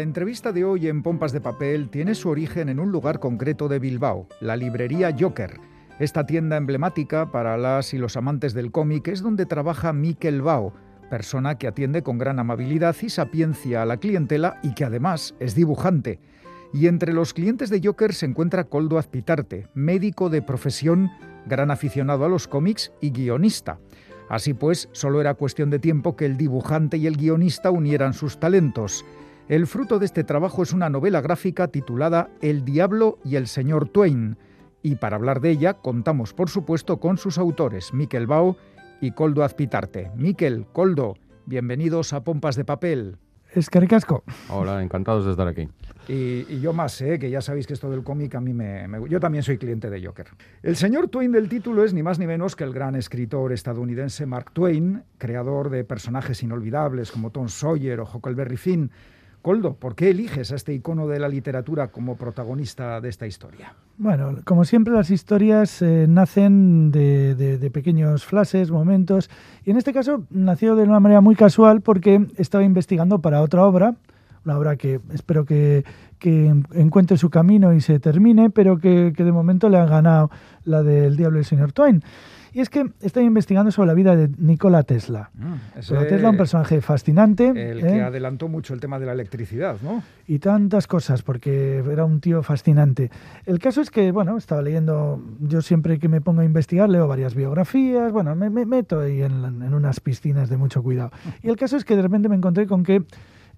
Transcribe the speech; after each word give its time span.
La 0.00 0.04
entrevista 0.04 0.50
de 0.52 0.64
hoy 0.64 0.88
en 0.88 1.02
Pompas 1.02 1.30
de 1.30 1.42
Papel 1.42 1.90
tiene 1.90 2.14
su 2.14 2.30
origen 2.30 2.70
en 2.70 2.80
un 2.80 2.90
lugar 2.90 3.20
concreto 3.20 3.68
de 3.68 3.78
Bilbao, 3.78 4.28
la 4.40 4.56
librería 4.56 5.14
Joker. 5.14 5.60
Esta 5.98 6.24
tienda 6.24 6.56
emblemática 6.56 7.30
para 7.30 7.58
las 7.58 7.92
y 7.92 7.98
los 7.98 8.16
amantes 8.16 8.54
del 8.54 8.72
cómic 8.72 9.08
es 9.08 9.20
donde 9.20 9.44
trabaja 9.44 9.92
Mikel 9.92 10.40
Bao, 10.40 10.72
persona 11.10 11.58
que 11.58 11.66
atiende 11.66 12.02
con 12.02 12.16
gran 12.16 12.38
amabilidad 12.38 12.96
y 13.02 13.10
sapiencia 13.10 13.82
a 13.82 13.84
la 13.84 13.98
clientela 13.98 14.58
y 14.62 14.72
que 14.72 14.86
además 14.86 15.34
es 15.38 15.54
dibujante. 15.54 16.18
Y 16.72 16.86
entre 16.86 17.12
los 17.12 17.34
clientes 17.34 17.68
de 17.68 17.82
Joker 17.84 18.14
se 18.14 18.24
encuentra 18.24 18.64
Coldo 18.64 18.96
Azpitarte, 18.96 19.68
médico 19.74 20.30
de 20.30 20.40
profesión, 20.40 21.10
gran 21.44 21.70
aficionado 21.70 22.24
a 22.24 22.30
los 22.30 22.48
cómics 22.48 22.90
y 23.02 23.10
guionista. 23.10 23.78
Así 24.30 24.54
pues, 24.54 24.88
solo 24.92 25.20
era 25.20 25.34
cuestión 25.34 25.68
de 25.68 25.78
tiempo 25.78 26.16
que 26.16 26.24
el 26.24 26.38
dibujante 26.38 26.96
y 26.96 27.06
el 27.06 27.18
guionista 27.18 27.70
unieran 27.70 28.14
sus 28.14 28.40
talentos. 28.40 29.04
El 29.50 29.66
fruto 29.66 29.98
de 29.98 30.06
este 30.06 30.22
trabajo 30.22 30.62
es 30.62 30.72
una 30.72 30.88
novela 30.90 31.20
gráfica 31.20 31.66
titulada 31.66 32.30
El 32.40 32.64
Diablo 32.64 33.18
y 33.24 33.34
el 33.34 33.48
Señor 33.48 33.88
Twain. 33.88 34.36
Y 34.80 34.94
para 34.94 35.16
hablar 35.16 35.40
de 35.40 35.50
ella 35.50 35.74
contamos, 35.74 36.32
por 36.32 36.48
supuesto, 36.48 37.00
con 37.00 37.18
sus 37.18 37.36
autores, 37.36 37.92
Miquel 37.92 38.28
Bau 38.28 38.56
y 39.00 39.10
Coldo 39.10 39.42
Azpitarte. 39.42 40.12
Miquel, 40.14 40.66
Coldo, 40.72 41.16
bienvenidos 41.46 42.12
a 42.12 42.22
Pompas 42.22 42.54
de 42.54 42.64
Papel. 42.64 43.16
Es 43.52 43.68
Caricasco. 43.68 44.22
Hola, 44.50 44.84
encantados 44.84 45.24
de 45.24 45.32
estar 45.32 45.48
aquí. 45.48 45.68
Y, 46.06 46.60
yo 46.60 46.72
más, 46.72 47.00
¿eh? 47.00 47.18
que 47.18 47.28
ya 47.28 47.40
sabéis 47.40 47.66
que 47.66 47.72
esto 47.72 47.90
del 47.90 48.04
cómic 48.04 48.36
a 48.36 48.40
mí 48.40 48.52
me, 48.52 48.86
Yo 49.08 49.18
también 49.18 49.42
soy 49.42 49.58
cliente 49.58 49.90
de 49.90 50.06
Joker. 50.06 50.28
El 50.62 50.76
señor 50.76 51.08
Twain 51.08 51.32
del 51.32 51.48
título 51.48 51.82
es 51.82 51.92
ni 51.92 52.04
más 52.04 52.20
ni 52.20 52.28
menos 52.28 52.54
que 52.54 52.62
el 52.62 52.72
gran 52.72 52.94
escritor 52.94 53.52
estadounidense 53.52 54.26
Mark 54.26 54.52
Twain, 54.52 55.02
creador 55.18 55.70
de 55.70 55.82
personajes 55.82 56.40
inolvidables 56.44 57.10
como 57.10 57.30
Tom 57.30 57.48
Sawyer 57.48 57.98
o 57.98 58.04
Huckleberry 58.04 58.56
Finn, 58.56 58.92
Coldo, 59.42 59.72
¿por 59.72 59.94
qué 59.94 60.10
eliges 60.10 60.52
a 60.52 60.56
este 60.56 60.74
icono 60.74 61.06
de 61.06 61.18
la 61.18 61.26
literatura 61.26 61.88
como 61.88 62.16
protagonista 62.16 63.00
de 63.00 63.08
esta 63.08 63.26
historia? 63.26 63.72
Bueno, 63.96 64.36
como 64.44 64.66
siempre 64.66 64.92
las 64.92 65.10
historias 65.10 65.80
eh, 65.80 66.06
nacen 66.06 66.90
de, 66.90 67.70
pequeños 67.72 68.26
flashes, 68.26 68.70
momentos, 68.70 69.30
y 69.64 69.70
en 69.70 69.78
este 69.78 69.94
caso 69.94 70.24
nació 70.28 70.76
de 70.76 70.82
una 70.82 71.00
manera 71.00 71.22
muy 71.22 71.36
casual 71.36 71.80
porque 71.80 72.26
estaba 72.36 72.64
investigando 72.64 73.20
para 73.20 73.40
otra 73.40 73.64
obra, 73.64 73.94
una 74.44 74.58
obra 74.58 74.76
que 74.76 75.00
espero 75.12 75.46
que, 75.46 75.84
encuentre 76.22 77.16
su 77.16 77.30
camino 77.30 77.72
y 77.72 77.80
se 77.80 77.98
termine, 77.98 78.50
pero 78.50 78.78
que, 78.78 79.14
que 79.16 79.24
de 79.24 79.32
momento 79.32 79.70
le 79.70 79.78
ha 79.78 79.86
ganado 79.86 80.30
la 80.64 80.82
del 80.82 81.16
Diablo 81.16 81.38
y 81.38 81.40
el 81.40 81.46
Señor 81.46 81.72
Twain. 81.72 82.02
Y 82.52 82.60
es 82.60 82.68
que 82.68 82.90
estoy 83.00 83.24
investigando 83.24 83.70
sobre 83.70 83.88
la 83.88 83.94
vida 83.94 84.16
de 84.16 84.28
Nikola 84.38 84.82
Tesla. 84.82 85.30
Mm, 85.34 85.78
Nikola 85.78 86.08
Tesla, 86.08 86.30
un 86.30 86.36
personaje 86.36 86.80
fascinante. 86.80 87.48
El 87.48 87.80
que 87.80 87.98
¿eh? 87.98 88.02
adelantó 88.02 88.48
mucho 88.48 88.74
el 88.74 88.80
tema 88.80 88.98
de 88.98 89.06
la 89.06 89.12
electricidad, 89.12 89.76
¿no? 89.82 90.02
Y 90.26 90.38
tantas 90.38 90.86
cosas, 90.86 91.22
porque 91.22 91.78
era 91.78 92.04
un 92.04 92.20
tío 92.20 92.42
fascinante. 92.42 93.10
El 93.46 93.58
caso 93.58 93.80
es 93.80 93.90
que, 93.90 94.12
bueno, 94.12 94.36
estaba 94.36 94.62
leyendo, 94.62 95.22
yo 95.40 95.62
siempre 95.62 95.98
que 95.98 96.08
me 96.08 96.20
pongo 96.20 96.40
a 96.40 96.44
investigar 96.44 96.88
leo 96.88 97.06
varias 97.06 97.34
biografías, 97.34 98.12
bueno, 98.12 98.34
me, 98.34 98.50
meto 98.50 99.00
ahí 99.00 99.22
en, 99.22 99.44
unas 99.72 100.00
piscinas 100.00 100.48
de 100.48 100.56
mucho 100.56 100.82
cuidado. 100.82 101.10
Y 101.42 101.48
el 101.48 101.56
caso 101.56 101.76
es 101.76 101.84
que 101.84 101.96
de 101.96 102.02
repente 102.02 102.28
me 102.28 102.36
encontré 102.36 102.66
con 102.66 102.82
que 102.82 103.02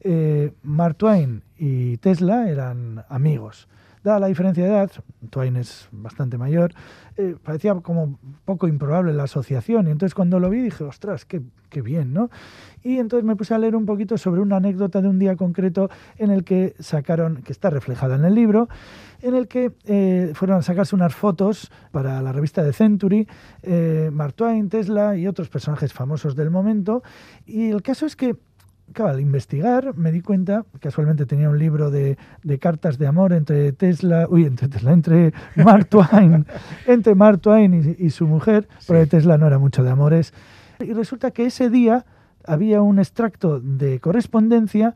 eh, 0.00 0.52
Mark 0.62 0.96
Twain 0.96 1.42
y 1.56 1.96
Tesla 1.98 2.50
eran 2.50 3.04
amigos. 3.08 3.68
Dada 4.02 4.18
la 4.18 4.26
diferencia 4.26 4.64
de 4.64 4.70
edad, 4.70 4.90
Twain 5.30 5.54
es 5.56 5.88
bastante 5.92 6.36
mayor, 6.36 6.72
eh, 7.16 7.36
parecía 7.40 7.72
como 7.74 8.18
poco 8.44 8.66
improbable 8.66 9.12
la 9.12 9.24
asociación. 9.24 9.86
Y 9.86 9.92
entonces 9.92 10.14
cuando 10.14 10.40
lo 10.40 10.50
vi 10.50 10.60
dije, 10.60 10.82
ostras, 10.82 11.24
qué, 11.24 11.40
qué, 11.68 11.82
bien, 11.82 12.12
¿no? 12.12 12.28
Y 12.82 12.98
entonces 12.98 13.24
me 13.24 13.36
puse 13.36 13.54
a 13.54 13.58
leer 13.58 13.76
un 13.76 13.86
poquito 13.86 14.18
sobre 14.18 14.40
una 14.40 14.56
anécdota 14.56 15.00
de 15.00 15.08
un 15.08 15.20
día 15.20 15.36
concreto 15.36 15.88
en 16.18 16.32
el 16.32 16.42
que 16.42 16.74
sacaron, 16.80 17.42
que 17.42 17.52
está 17.52 17.70
reflejada 17.70 18.16
en 18.16 18.24
el 18.24 18.34
libro, 18.34 18.68
en 19.20 19.36
el 19.36 19.46
que 19.46 19.70
eh, 19.84 20.32
fueron 20.34 20.58
a 20.58 20.62
sacarse 20.62 20.96
unas 20.96 21.14
fotos 21.14 21.70
para 21.92 22.20
la 22.22 22.32
revista 22.32 22.64
de 22.64 22.72
Century, 22.72 23.28
eh, 23.62 24.10
Mark 24.12 24.34
Twain, 24.34 24.68
Tesla 24.68 25.16
y 25.16 25.28
otros 25.28 25.48
personajes 25.48 25.92
famosos 25.92 26.34
del 26.34 26.50
momento. 26.50 27.04
Y 27.46 27.70
el 27.70 27.82
caso 27.82 28.04
es 28.06 28.16
que 28.16 28.34
al 29.00 29.20
investigar 29.20 29.96
me 29.96 30.12
di 30.12 30.20
cuenta, 30.20 30.64
casualmente 30.80 31.26
tenía 31.26 31.48
un 31.48 31.58
libro 31.58 31.90
de, 31.90 32.16
cartas 32.60 32.98
de 32.98 33.06
amor 33.06 33.32
entre 33.32 33.72
Tesla, 33.72 34.26
uy, 34.28 34.44
entre 34.44 34.68
Tesla, 34.68 34.92
entre 34.92 35.32
Mark 35.56 35.86
Twain, 35.86 36.46
entre 36.86 37.14
Mark 37.14 37.40
Twain 37.40 37.96
y, 37.98 38.10
su 38.10 38.26
mujer, 38.26 38.68
porque 38.86 39.06
Tesla 39.06 39.38
no 39.38 39.46
era 39.46 39.58
mucho 39.58 39.82
de 39.82 39.90
amores. 39.90 40.34
Y 40.80 40.92
resulta 40.92 41.30
que 41.30 41.46
ese 41.46 41.70
día 41.70 42.04
había 42.46 42.82
un 42.82 42.98
extracto 42.98 43.60
de 43.60 44.00
correspondencia 44.00 44.94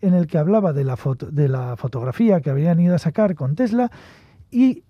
en 0.00 0.14
el 0.14 0.26
que 0.26 0.38
hablaba 0.38 0.72
de 0.72 0.84
la, 0.84 0.96
foto, 0.96 1.30
de 1.30 1.48
la 1.48 1.76
fotografía 1.76 2.40
que 2.40 2.50
habían 2.50 2.78
ido 2.80 2.94
a 2.94 2.98
sacar 2.98 3.34
con 3.34 3.56
Tesla 3.56 3.90
y 4.50 4.84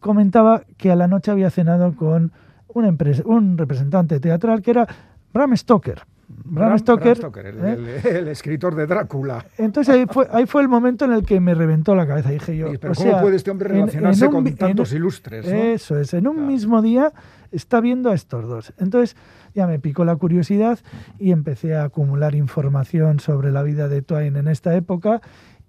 comentaba 0.00 0.62
que 0.76 0.92
a 0.92 0.96
la 0.96 1.08
noche 1.08 1.30
había 1.30 1.50
cenado 1.50 1.94
con 1.96 2.32
una 2.68 2.88
empresa, 2.88 3.22
un 3.24 3.56
representante 3.56 4.20
teatral 4.20 4.62
que 4.62 4.70
era 4.70 4.86
Bram 5.32 5.56
Stoker. 5.56 6.02
Bram, 6.28 6.78
Stoker, 6.78 7.16
¿eh? 7.62 8.00
el, 8.04 8.28
escritor 8.28 8.74
de 8.74 8.86
Drácula. 8.86 9.46
Entonces 9.58 9.94
ahí 9.94 10.06
fue, 10.10 10.26
ahí 10.30 10.46
fue 10.46 10.62
el 10.62 10.68
momento 10.68 11.04
en 11.04 11.12
el 11.12 11.24
que 11.24 11.40
me 11.40 11.54
reventó 11.54 11.94
la 11.94 12.06
cabeza. 12.06 12.30
Dije 12.30 12.56
yo, 12.56 12.68
pero 12.80 12.94
¿cómo 12.94 13.20
puede 13.20 13.36
este 13.36 13.50
hombre 13.50 13.68
relacionarse 13.68 14.28
con 14.28 14.54
tantos 14.54 14.92
ilustres? 14.92 15.46
Eso 15.46 15.98
es, 15.98 16.14
en 16.14 16.28
un 16.28 16.46
mismo 16.46 16.82
día 16.82 17.12
está 17.50 17.80
viendo 17.80 18.10
a 18.10 18.14
estos 18.14 18.46
dos. 18.46 18.72
Entonces 18.78 19.16
ya 19.54 19.66
me 19.66 19.78
picó 19.78 20.04
la 20.04 20.16
curiosidad 20.16 20.78
y 21.18 21.30
empecé 21.30 21.74
a 21.74 21.84
acumular 21.84 22.34
información 22.34 23.20
sobre 23.20 23.52
la 23.52 23.62
vida 23.62 23.88
de 23.88 24.02
Twain 24.02 24.36
en 24.36 24.48
esta 24.48 24.74
época 24.74 25.20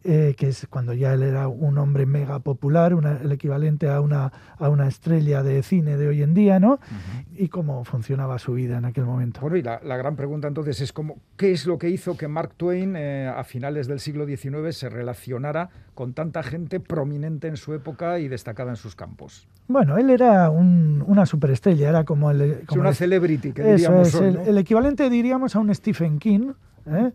eh, 0.08 0.36
que 0.38 0.50
es 0.50 0.68
cuando 0.70 0.94
ya 0.94 1.14
él 1.14 1.24
era 1.24 1.48
un 1.48 1.80
hombre 1.80 2.06
mega 2.06 2.38
popular, 2.38 2.96
el 3.24 3.32
equivalente 3.32 3.90
a 3.90 4.02
una, 4.02 4.32
a 4.60 4.70
una 4.70 4.88
estrella 4.88 5.42
de 5.42 5.64
cine 5.64 5.98
de 5.98 6.08
hoy 6.08 6.22
en 6.22 6.36
día, 6.36 6.60
¿no? 6.60 6.80
Y 7.36 7.48
cómo 7.48 7.84
funcionaba 7.86 8.38
su 8.38 8.54
vida 8.54 8.78
en 8.78 8.86
aquel 8.86 9.06
momento. 9.06 9.42
Bueno, 9.42 9.58
y 9.58 9.64
la, 9.64 9.80
gran 9.80 10.16
pregunta 10.16 10.48
entonces 10.48 10.80
es 10.80 10.94
cómo, 10.94 11.18
qué 11.38 11.52
es 11.54 11.66
lo 11.66 11.80
que 11.80 11.90
hizo 11.90 12.18
que 12.18 12.28
Mark 12.28 12.54
Twain 12.56 12.96
eh, 12.96 13.34
a 13.36 13.44
finales 13.44 13.88
del 13.88 14.00
siglo 14.00 14.28
XIX 14.28 14.78
se 14.78 14.90
relacionara 14.90 15.70
con 15.96 16.14
tanta 16.14 16.44
gente 16.44 16.80
prominente 16.80 17.48
en 17.48 17.58
su 17.58 17.74
época 17.74 18.20
y 18.20 18.28
destacada 18.28 18.70
en 18.70 18.78
sus 18.78 18.96
campos. 18.96 19.48
Bueno, 19.68 19.98
él 19.98 20.12
era 20.12 20.52
una 20.52 21.26
superestrella, 21.26 21.90
era 21.90 22.04
como 22.04 22.30
el... 22.30 22.62
Como 22.68 22.82
una 22.82 22.94
celebrity, 22.94 23.54
que 23.54 23.64
diríamos 23.64 24.14
el 24.14 24.58
equivalente, 24.60 25.10
diríamos, 25.10 25.56
a 25.56 25.60
un 25.60 25.74
Stephen 25.74 26.20
King, 26.20 26.54
¿eh? 26.86 27.12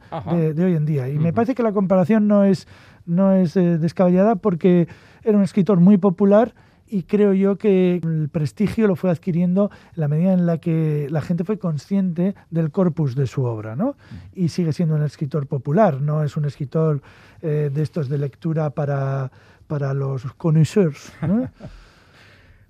de, 0.54 0.64
hoy 0.64 0.74
en 0.74 0.84
día. 0.84 1.08
Y 1.08 1.18
me 1.18 1.32
parece 1.32 1.54
que 1.54 1.62
la 1.62 1.72
comparación 1.72 2.28
no 2.28 2.44
es, 2.44 2.66
no 3.06 3.32
es 3.32 3.56
eh, 3.56 3.78
descabellada 3.78 4.36
porque 4.36 4.88
era 5.22 5.36
un 5.36 5.44
escritor 5.44 5.80
muy 5.80 5.98
popular 5.98 6.54
y 6.90 7.04
creo 7.04 7.32
yo 7.32 7.56
que 7.56 8.00
el 8.02 8.28
prestigio 8.30 8.88
lo 8.88 8.96
fue 8.96 9.10
adquiriendo 9.10 9.70
en 9.94 10.00
la 10.00 10.08
medida 10.08 10.32
en 10.32 10.44
la 10.44 10.58
que 10.58 11.06
la 11.08 11.20
gente 11.20 11.44
fue 11.44 11.58
consciente 11.58 12.34
del 12.50 12.72
corpus 12.72 13.14
de 13.14 13.28
su 13.28 13.44
obra, 13.44 13.76
¿no? 13.76 13.96
Y 14.34 14.48
sigue 14.48 14.72
siendo 14.72 14.96
un 14.96 15.02
escritor 15.02 15.46
popular, 15.46 16.00
no 16.00 16.24
es 16.24 16.36
un 16.36 16.46
escritor 16.46 17.00
eh, 17.42 17.70
de 17.72 17.82
estos 17.82 18.08
de 18.08 18.18
lectura 18.18 18.70
para, 18.70 19.30
para 19.68 19.94
los 19.94 20.24
connoisseurs, 20.34 21.12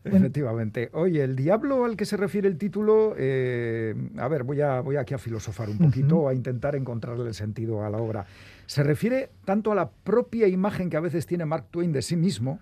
Efectivamente. 0.03 0.89
Oye, 0.93 1.23
el 1.23 1.37
diablo 1.37 1.85
al 1.85 1.97
que 1.97 2.07
se 2.07 2.17
refiere 2.17 2.49
el 2.49 2.57
título, 2.57 3.15
eh, 3.19 3.95
a 4.17 4.29
ver, 4.29 4.45
voy, 4.45 4.61
a, 4.63 4.81
voy 4.81 4.97
aquí 4.97 5.13
a 5.13 5.19
filosofar 5.19 5.69
un 5.69 5.79
poquito, 5.79 6.29
a 6.29 6.35
intentar 6.35 6.75
encontrarle 6.75 7.29
el 7.29 7.35
sentido 7.35 7.85
a 7.85 7.91
la 7.91 7.99
obra. 7.99 8.25
Se 8.67 8.83
refiere 8.83 9.31
tanto 9.45 9.73
a 9.73 9.75
la 9.75 9.91
propia 9.91 10.49
imagen 10.49 10.89
que 10.89 10.97
a 10.97 11.01
veces 11.01 11.27
tiene 11.27 11.45
Mark 11.45 11.67
Twain 11.71 11.93
de 11.93 12.03
sí 12.03 12.17
mismo, 12.17 12.61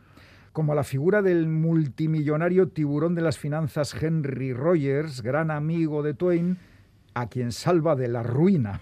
como 0.52 0.72
a 0.72 0.74
la 0.74 0.82
figura 0.82 1.22
del 1.22 1.46
multimillonario 1.46 2.68
tiburón 2.68 3.14
de 3.14 3.22
las 3.22 3.38
finanzas 3.38 3.94
Henry 4.02 4.52
Rogers, 4.52 5.22
gran 5.22 5.52
amigo 5.52 6.02
de 6.02 6.14
Twain, 6.14 6.58
a 7.14 7.28
quien 7.28 7.52
salva 7.52 7.94
de 7.94 8.08
la 8.08 8.22
ruina. 8.22 8.80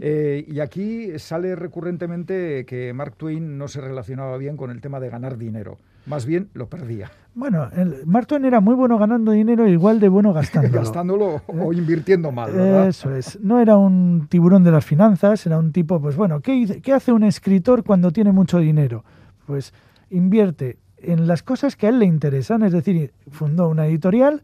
Eh, 0.00 0.46
y 0.48 0.60
aquí 0.60 1.18
sale 1.18 1.54
recurrentemente 1.54 2.64
que 2.64 2.94
Mark 2.94 3.16
Twain 3.16 3.58
no 3.58 3.68
se 3.68 3.82
relacionaba 3.82 4.38
bien 4.38 4.56
con 4.56 4.70
el 4.70 4.80
tema 4.80 5.00
de 5.00 5.10
ganar 5.10 5.36
dinero, 5.36 5.76
más 6.06 6.26
bien 6.26 6.48
lo 6.54 6.68
perdía. 6.68 7.10
Bueno, 7.34 7.68
el, 7.76 8.04
Mark 8.06 8.26
Twain 8.26 8.44
era 8.44 8.60
muy 8.60 8.74
bueno 8.74 8.98
ganando 8.98 9.32
dinero, 9.32 9.68
igual 9.68 10.00
de 10.00 10.08
bueno 10.08 10.32
gastándolo. 10.32 10.74
gastándolo 10.82 11.42
o 11.46 11.72
invirtiendo 11.72 12.32
mal. 12.32 12.50
Eso 12.88 13.14
es. 13.14 13.38
No 13.40 13.60
era 13.60 13.76
un 13.76 14.26
tiburón 14.28 14.64
de 14.64 14.72
las 14.72 14.84
finanzas, 14.84 15.46
era 15.46 15.58
un 15.58 15.72
tipo, 15.72 16.00
pues 16.00 16.16
bueno, 16.16 16.40
¿qué, 16.40 16.80
¿qué 16.82 16.92
hace 16.92 17.12
un 17.12 17.22
escritor 17.22 17.84
cuando 17.84 18.10
tiene 18.10 18.32
mucho 18.32 18.58
dinero? 18.58 19.04
Pues 19.46 19.72
invierte 20.10 20.78
en 21.02 21.26
las 21.26 21.42
cosas 21.42 21.76
que 21.76 21.86
a 21.86 21.90
él 21.90 21.98
le 21.98 22.06
interesan, 22.06 22.62
es 22.62 22.72
decir, 22.72 23.12
fundó 23.30 23.68
una 23.68 23.86
editorial. 23.86 24.42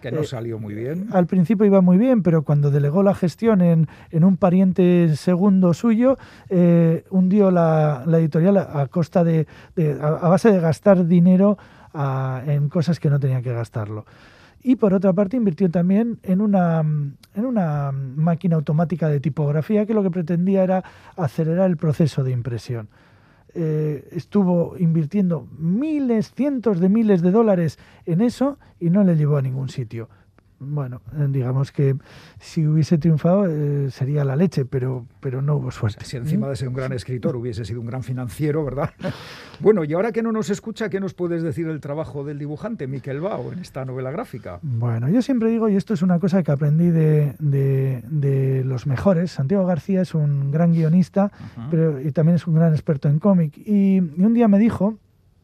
que 0.00 0.12
no 0.12 0.20
eh, 0.20 0.24
salió 0.24 0.58
muy 0.58 0.74
bien. 0.74 1.08
Al 1.12 1.26
principio 1.26 1.66
iba 1.66 1.80
muy 1.80 1.98
bien, 1.98 2.22
pero 2.22 2.42
cuando 2.42 2.70
delegó 2.70 3.02
la 3.02 3.14
gestión 3.14 3.60
en, 3.60 3.88
un 4.12 4.36
pariente 4.36 5.16
segundo 5.16 5.74
suyo, 5.74 6.18
eh, 6.48 7.04
hundió 7.10 7.50
la, 7.50 8.04
editorial 8.06 8.56
a, 8.58 8.86
costa 8.88 9.24
de, 9.24 9.46
a, 10.00 10.28
base 10.28 10.52
de 10.52 10.60
gastar 10.60 11.06
dinero 11.06 11.58
en 12.46 12.68
cosas 12.68 12.98
que 12.98 13.08
no 13.08 13.20
tenía 13.20 13.40
que 13.40 13.52
gastarlo. 13.52 14.04
y 14.64 14.76
por 14.76 14.94
otra 14.94 15.12
parte 15.12 15.36
invirtió 15.36 15.70
también 15.70 16.18
en 16.24 16.40
una, 16.40 16.80
en 16.80 17.44
una 17.44 17.92
máquina 17.92 18.56
automática 18.56 19.08
de 19.08 19.20
tipografía 19.20 19.86
que 19.86 19.94
lo 19.94 20.02
que 20.02 20.10
pretendía 20.10 20.64
era 20.64 20.82
acelerar 21.16 21.70
el 21.70 21.76
proceso 21.76 22.24
de 22.24 22.32
impresión. 22.32 22.88
Eh, 23.56 24.08
estuvo 24.10 24.76
invirtiendo 24.78 25.46
miles, 25.56 26.32
cientos 26.34 26.80
de 26.80 26.88
miles 26.88 27.22
de 27.22 27.30
dólares 27.30 27.78
en 28.04 28.20
eso 28.20 28.58
y 28.80 28.90
no 28.90 29.04
le 29.04 29.16
llevó 29.16 29.36
a 29.36 29.42
ningún 29.42 29.68
sitio 29.68 30.08
bueno, 30.66 31.00
eh, 31.18 31.26
digamos 31.28 31.72
que 31.72 31.96
si 32.38 32.66
hubiese 32.66 32.98
triunfado 32.98 33.46
eh, 33.46 33.90
sería 33.90 34.24
la 34.24 34.36
leche, 34.36 34.64
pero, 34.64 35.06
pero 35.20 35.42
no 35.42 35.56
hubo 35.56 35.70
suerte. 35.70 36.04
Si 36.04 36.16
encima 36.16 36.48
de 36.48 36.56
ser 36.56 36.68
un 36.68 36.74
gran 36.74 36.92
escritor 36.92 37.36
hubiese 37.36 37.64
sido 37.64 37.80
un 37.80 37.86
gran 37.86 38.02
financiero, 38.02 38.64
¿verdad? 38.64 38.90
bueno, 39.60 39.84
y 39.84 39.92
ahora 39.92 40.12
que 40.12 40.22
no 40.22 40.32
nos 40.32 40.50
escucha, 40.50 40.88
¿qué 40.88 41.00
nos 41.00 41.14
puedes 41.14 41.42
decir 41.42 41.66
del 41.66 41.80
trabajo 41.80 42.24
del 42.24 42.38
dibujante 42.38 42.86
Miquel 42.86 43.20
Bao 43.20 43.52
en 43.52 43.60
esta 43.60 43.84
novela 43.84 44.10
gráfica? 44.10 44.58
Bueno, 44.62 45.08
yo 45.08 45.22
siempre 45.22 45.50
digo, 45.50 45.68
y 45.68 45.76
esto 45.76 45.94
es 45.94 46.02
una 46.02 46.18
cosa 46.18 46.42
que 46.42 46.52
aprendí 46.52 46.90
de, 46.90 47.34
de, 47.38 48.62
los 48.64 48.86
mejores, 48.86 49.32
Santiago 49.32 49.66
García 49.66 50.02
es 50.02 50.14
un 50.14 50.50
gran 50.50 50.72
guionista, 50.72 51.30
pero 51.70 52.00
y 52.00 52.10
también 52.12 52.36
es 52.36 52.46
un 52.46 52.54
gran 52.54 52.72
experto 52.72 53.08
en 53.08 53.18
cómic, 53.18 53.56
y 53.58 54.00
un 54.00 54.34
día 54.34 54.48
me 54.48 54.58
dijo, 54.58 54.98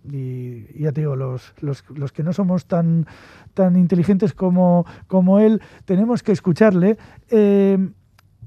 y, 0.05 0.81
ya 0.81 0.93
te 0.93 1.03
digo, 1.03 1.17
los, 1.17 1.55
los, 1.61 1.85
los, 1.91 2.13
que 2.13 2.23
no 2.23 2.33
somos 2.33 2.67
tan, 2.67 3.07
tan 3.55 3.77
inteligentes 3.77 4.33
como, 4.33 4.87
como 5.07 5.41
él, 5.41 5.61
tenemos 5.85 6.23
que 6.23 6.33
escucharle, 6.33 6.97
eh, 7.29 7.79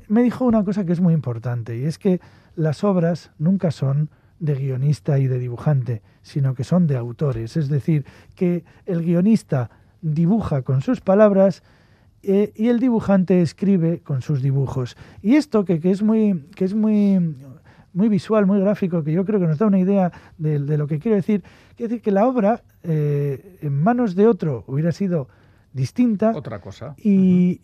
me 0.07 0.23
dijo 0.23 0.45
una 0.45 0.63
cosa 0.63 0.85
que 0.85 0.93
es 0.93 1.01
muy 1.01 1.13
importante, 1.13 1.77
y 1.77 1.85
es 1.85 1.97
que 1.97 2.19
las 2.55 2.83
obras 2.83 3.31
nunca 3.37 3.71
son 3.71 4.09
de 4.39 4.55
guionista 4.55 5.19
y 5.19 5.27
de 5.27 5.39
dibujante, 5.39 6.01
sino 6.21 6.53
que 6.53 6.63
son 6.63 6.85
de 6.87 6.97
autores. 6.97 7.55
Es 7.55 7.69
decir, 7.69 8.05
que 8.35 8.65
el 8.85 9.01
guionista 9.03 9.69
dibuja 10.01 10.63
con 10.63 10.81
sus 10.81 11.01
palabras 11.01 11.63
eh, 12.23 12.51
y 12.55 12.67
el 12.67 12.79
dibujante 12.79 13.41
escribe 13.41 14.01
con 14.01 14.21
sus 14.21 14.41
dibujos. 14.41 14.97
Y 15.21 15.35
esto 15.35 15.65
que, 15.65 15.79
que, 15.79 15.91
es 15.91 16.03
muy, 16.03 16.45
que 16.55 16.65
es 16.65 16.73
muy 16.73 17.35
muy 17.93 18.09
visual, 18.09 18.45
muy 18.45 18.59
gráfico, 18.59 19.03
que 19.03 19.11
yo 19.11 19.25
creo 19.25 19.39
que 19.39 19.47
nos 19.47 19.57
da 19.57 19.67
una 19.67 19.79
idea 19.79 20.11
de, 20.37 20.59
lo 20.59 20.87
que 20.87 20.99
quiero 20.99 21.15
decir. 21.15 21.43
Quiero 21.75 21.89
decir 21.89 22.01
que 22.01 22.11
la 22.11 22.27
obra 22.27 22.63
eh, 22.83 23.57
en 23.61 23.81
manos 23.81 24.15
de 24.15 24.27
otro 24.27 24.63
hubiera 24.67 24.91
sido 24.91 25.27
distinta. 25.73 26.31
Otra 26.35 26.59
cosa. 26.59 26.95
Y, 26.97 27.59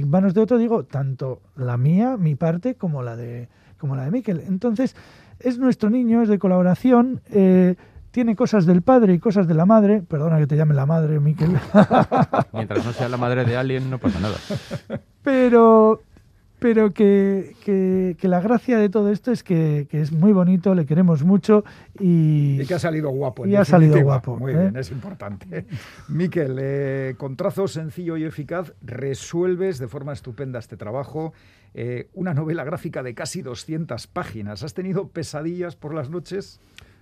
en 0.00 0.08
manos 0.08 0.34
de 0.34 0.40
otro 0.40 0.58
digo, 0.58 0.84
tanto 0.84 1.42
la 1.54 1.76
mía, 1.76 2.16
mi 2.16 2.34
parte, 2.34 2.74
como 2.74 3.02
la 3.02 3.16
de, 3.16 3.48
como 3.78 3.94
la 3.96 4.04
de 4.04 4.10
Miquel. 4.10 4.42
Entonces, 4.46 4.96
es 5.38 5.58
nuestro 5.58 5.90
niño, 5.90 6.22
es 6.22 6.28
de 6.28 6.38
colaboración. 6.38 7.20
Eh, 7.30 7.76
tiene 8.10 8.34
cosas 8.34 8.64
del 8.64 8.80
padre 8.80 9.12
y 9.12 9.18
cosas 9.18 9.46
de 9.46 9.54
la 9.54 9.66
madre. 9.66 10.02
Perdona 10.02 10.38
que 10.38 10.46
te 10.46 10.56
llame 10.56 10.74
la 10.74 10.86
madre, 10.86 11.20
Miquel. 11.20 11.50
Mientras 12.52 12.84
no 12.84 12.92
sea 12.92 13.08
la 13.08 13.18
madre 13.18 13.44
de 13.44 13.56
alguien, 13.56 13.90
no 13.90 13.98
pasa 13.98 14.18
nada. 14.20 14.36
Pero, 15.22 16.00
pero 16.66 16.92
que, 16.92 17.54
que, 18.18 18.28
la 18.28 18.40
gracia 18.40 18.76
de 18.76 18.88
todo 18.88 19.12
esto 19.12 19.30
es 19.30 19.44
que, 19.44 19.86
es 19.92 20.10
muy 20.10 20.32
bonito, 20.32 20.74
le 20.74 20.84
queremos 20.84 21.22
mucho 21.22 21.62
y, 22.00 22.60
y 22.60 22.66
que 22.66 22.74
ha 22.74 22.80
salido 22.80 23.10
guapo. 23.10 23.46
Y 23.46 23.54
ha 23.54 23.64
salido 23.64 24.02
guapo. 24.02 24.36
Muy 24.36 24.52
¿eh? 24.52 24.58
bien, 24.58 24.76
es 24.76 24.90
importante. 24.90 25.64
Miquel, 26.08 26.56
eh, 26.60 27.14
con 27.18 27.36
trazo 27.36 27.68
sencillo 27.68 28.16
y 28.16 28.24
eficaz, 28.24 28.72
resuelves 28.82 29.78
de 29.78 29.86
forma 29.86 30.12
estupenda 30.12 30.58
este 30.58 30.76
trabajo. 30.76 31.32
Eh, 31.72 32.08
una 32.14 32.34
novela 32.34 32.64
gráfica 32.64 33.04
de 33.04 33.14
casi 33.14 33.42
200 33.42 34.08
páginas. 34.08 34.64
¿Has 34.64 34.74
tenido 34.74 35.10
pesadillas 35.10 35.76
por 35.76 35.94
las 35.94 36.10
noches? 36.10 36.58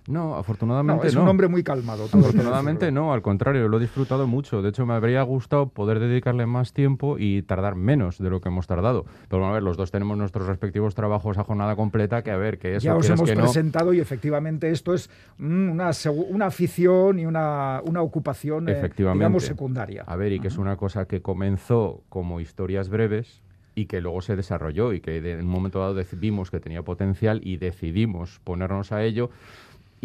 No, 0.07 0.35
afortunadamente 0.35 1.03
no. 1.03 1.09
Es 1.09 1.15
un 1.15 1.27
hombre 1.27 1.47
muy 1.47 1.63
calmado. 1.63 2.05
Afortunadamente 2.05 2.91
no, 2.91 3.13
al 3.13 3.21
contrario, 3.21 3.67
lo 3.67 3.77
he 3.77 3.81
disfrutado 3.81 4.27
mucho. 4.27 4.61
De 4.61 4.69
hecho, 4.69 4.85
me 4.85 4.93
habría 4.93 5.23
gustado 5.23 5.69
poder 5.69 5.99
dedicarle 5.99 6.45
más 6.45 6.73
tiempo 6.73 7.17
y 7.17 7.41
tardar 7.41 7.75
menos 7.75 8.19
de 8.19 8.29
lo 8.29 8.39
que 8.39 8.49
hemos 8.49 8.67
tardado. 8.67 9.05
Pero 9.27 9.39
bueno, 9.39 9.47
a 9.47 9.53
ver, 9.53 9.63
los 9.63 9.77
dos 9.77 9.91
tenemos 9.91 10.17
nuestros 10.17 10.47
respectivos 10.47 10.93
trabajos 10.93 11.37
a 11.37 11.43
jornada 11.43 11.75
completa 11.75 12.21
que 12.21 12.31
a 12.31 12.37
ver, 12.37 12.59
que 12.59 12.75
eso 12.75 12.85
Ya 12.85 12.95
os 12.95 13.09
hemos 13.09 13.29
que 13.29 13.35
presentado 13.35 13.93
y 13.93 13.99
efectivamente 13.99 14.69
esto 14.69 14.93
es 14.93 15.09
una, 15.39 15.91
una 16.29 16.45
afición 16.45 17.19
y 17.19 17.25
una, 17.25 17.81
una 17.83 18.01
ocupación, 18.01 18.69
eh, 18.69 18.89
digamos, 18.95 19.43
secundaria. 19.43 20.03
A 20.05 20.15
ver, 20.15 20.33
y 20.33 20.39
que 20.39 20.49
es 20.49 20.57
una 20.57 20.75
cosa 20.75 21.05
que 21.05 21.21
comenzó 21.21 22.03
como 22.09 22.39
historias 22.39 22.89
breves, 22.89 23.41
y 23.75 23.87
que 23.87 23.99
luego 23.99 24.21
se 24.21 24.35
desarrolló 24.35 24.93
y 24.93 25.01
que 25.01 25.17
en 25.17 25.41
un 25.41 25.47
momento 25.47 25.79
dado 25.79 25.93
decidimos 25.93 26.49
que 26.49 26.61
tenía 26.61 26.81
potencial 26.81 27.41
y 27.43 27.57
decidimos 27.57 28.39
ponernos 28.43 28.93
a 28.93 29.03
ello 29.03 29.29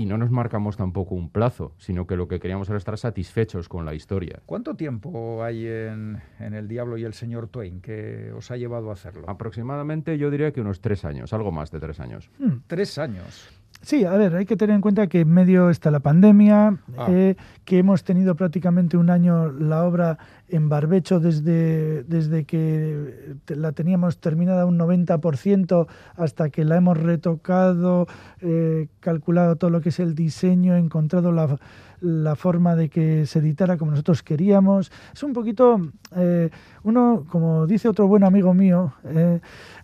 y 0.01 0.07
no 0.07 0.17
nos 0.17 0.31
marcamos 0.31 0.79
tampoco 0.79 1.15
un 1.15 1.29
plazo, 1.29 1.75
sino 1.77 2.07
que 2.07 2.17
lo 2.17 2.27
que 2.27 2.41
queríamos 2.41 2.71
era 2.71 2.79
estar 2.79 2.97
satisfechos 2.97 3.69
con 3.69 3.85
la 3.85 3.93
historia. 3.93 4.41
¿Cuánto 4.47 4.75
tiempo 4.75 5.45
hay 5.45 5.67
en, 5.67 6.23
El 6.39 6.69
Diablo 6.69 6.97
y 6.97 7.05
el 7.05 7.13
Señor 7.13 7.49
Twain 7.49 7.83
que 7.83 8.33
os 8.33 8.51
ha 8.51 8.57
llevado 8.57 8.89
a 8.89 8.95
hacerlo? 8.95 9.29
Aproximadamente 9.29 10.17
yo 10.17 10.31
diría 10.31 10.53
que 10.53 10.63
unos 10.63 10.81
tres 10.81 11.05
años, 11.05 11.35
algo 11.35 11.53
más 11.53 11.71
de 11.71 11.81
tres 11.81 12.01
años. 12.01 12.31
Hmm, 12.39 12.61
tres 12.67 12.97
años. 12.97 13.51
Sí, 13.83 14.05
a 14.05 14.13
ver, 14.13 14.37
hay 14.37 14.45
que 14.45 14.57
tener 14.57 14.75
en 14.75 14.83
cuenta 14.83 15.07
que 15.07 15.21
en 15.21 15.31
medio 15.31 15.71
está 15.71 15.91
la 15.91 16.01
pandemia, 16.01 16.79
ah. 16.99 17.07
eh, 17.09 17.37
que 17.65 17.79
hemos 17.79 18.05
tenido 18.05 18.35
prácticamente 18.35 18.99
un 18.99 19.09
año 19.09 19.51
la 19.51 19.85
obra 19.85 20.19
en 20.49 20.69
barbecho 20.69 21.19
desde, 21.19 22.03
desde 22.05 22.45
que 22.45 23.37
la 23.47 23.73
teníamos 23.73 24.19
terminada 24.19 24.67
un 24.67 24.79
90% 24.79 25.87
hasta 26.17 26.51
que 26.51 26.67
la 26.67 26.77
hemos 26.77 26.99
retocado, 26.99 28.07
eh, 28.43 28.89
calculado 29.01 29.57
todo 29.57 29.71
lo 29.71 29.81
que 29.81 29.89
es 29.89 29.99
el 29.99 30.15
diseño, 30.15 30.77
encontrado 30.77 31.33
la, 31.33 31.59
la, 32.01 32.37
forma 32.37 32.77
de 32.77 32.89
que 32.89 33.27
se 33.27 33.39
editara 33.41 33.77
como 33.77 33.91
nosotros 33.91 34.23
queríamos. 34.23 34.91
Es 35.13 35.23
un 35.23 35.33
poquito, 35.33 35.81
eh, 36.17 36.51
uno, 36.83 37.27
como 37.29 37.67
dice 37.67 37.89
otro 37.89 38.07
buen 38.07 38.25
amigo 38.25 38.55
mío, 38.55 38.93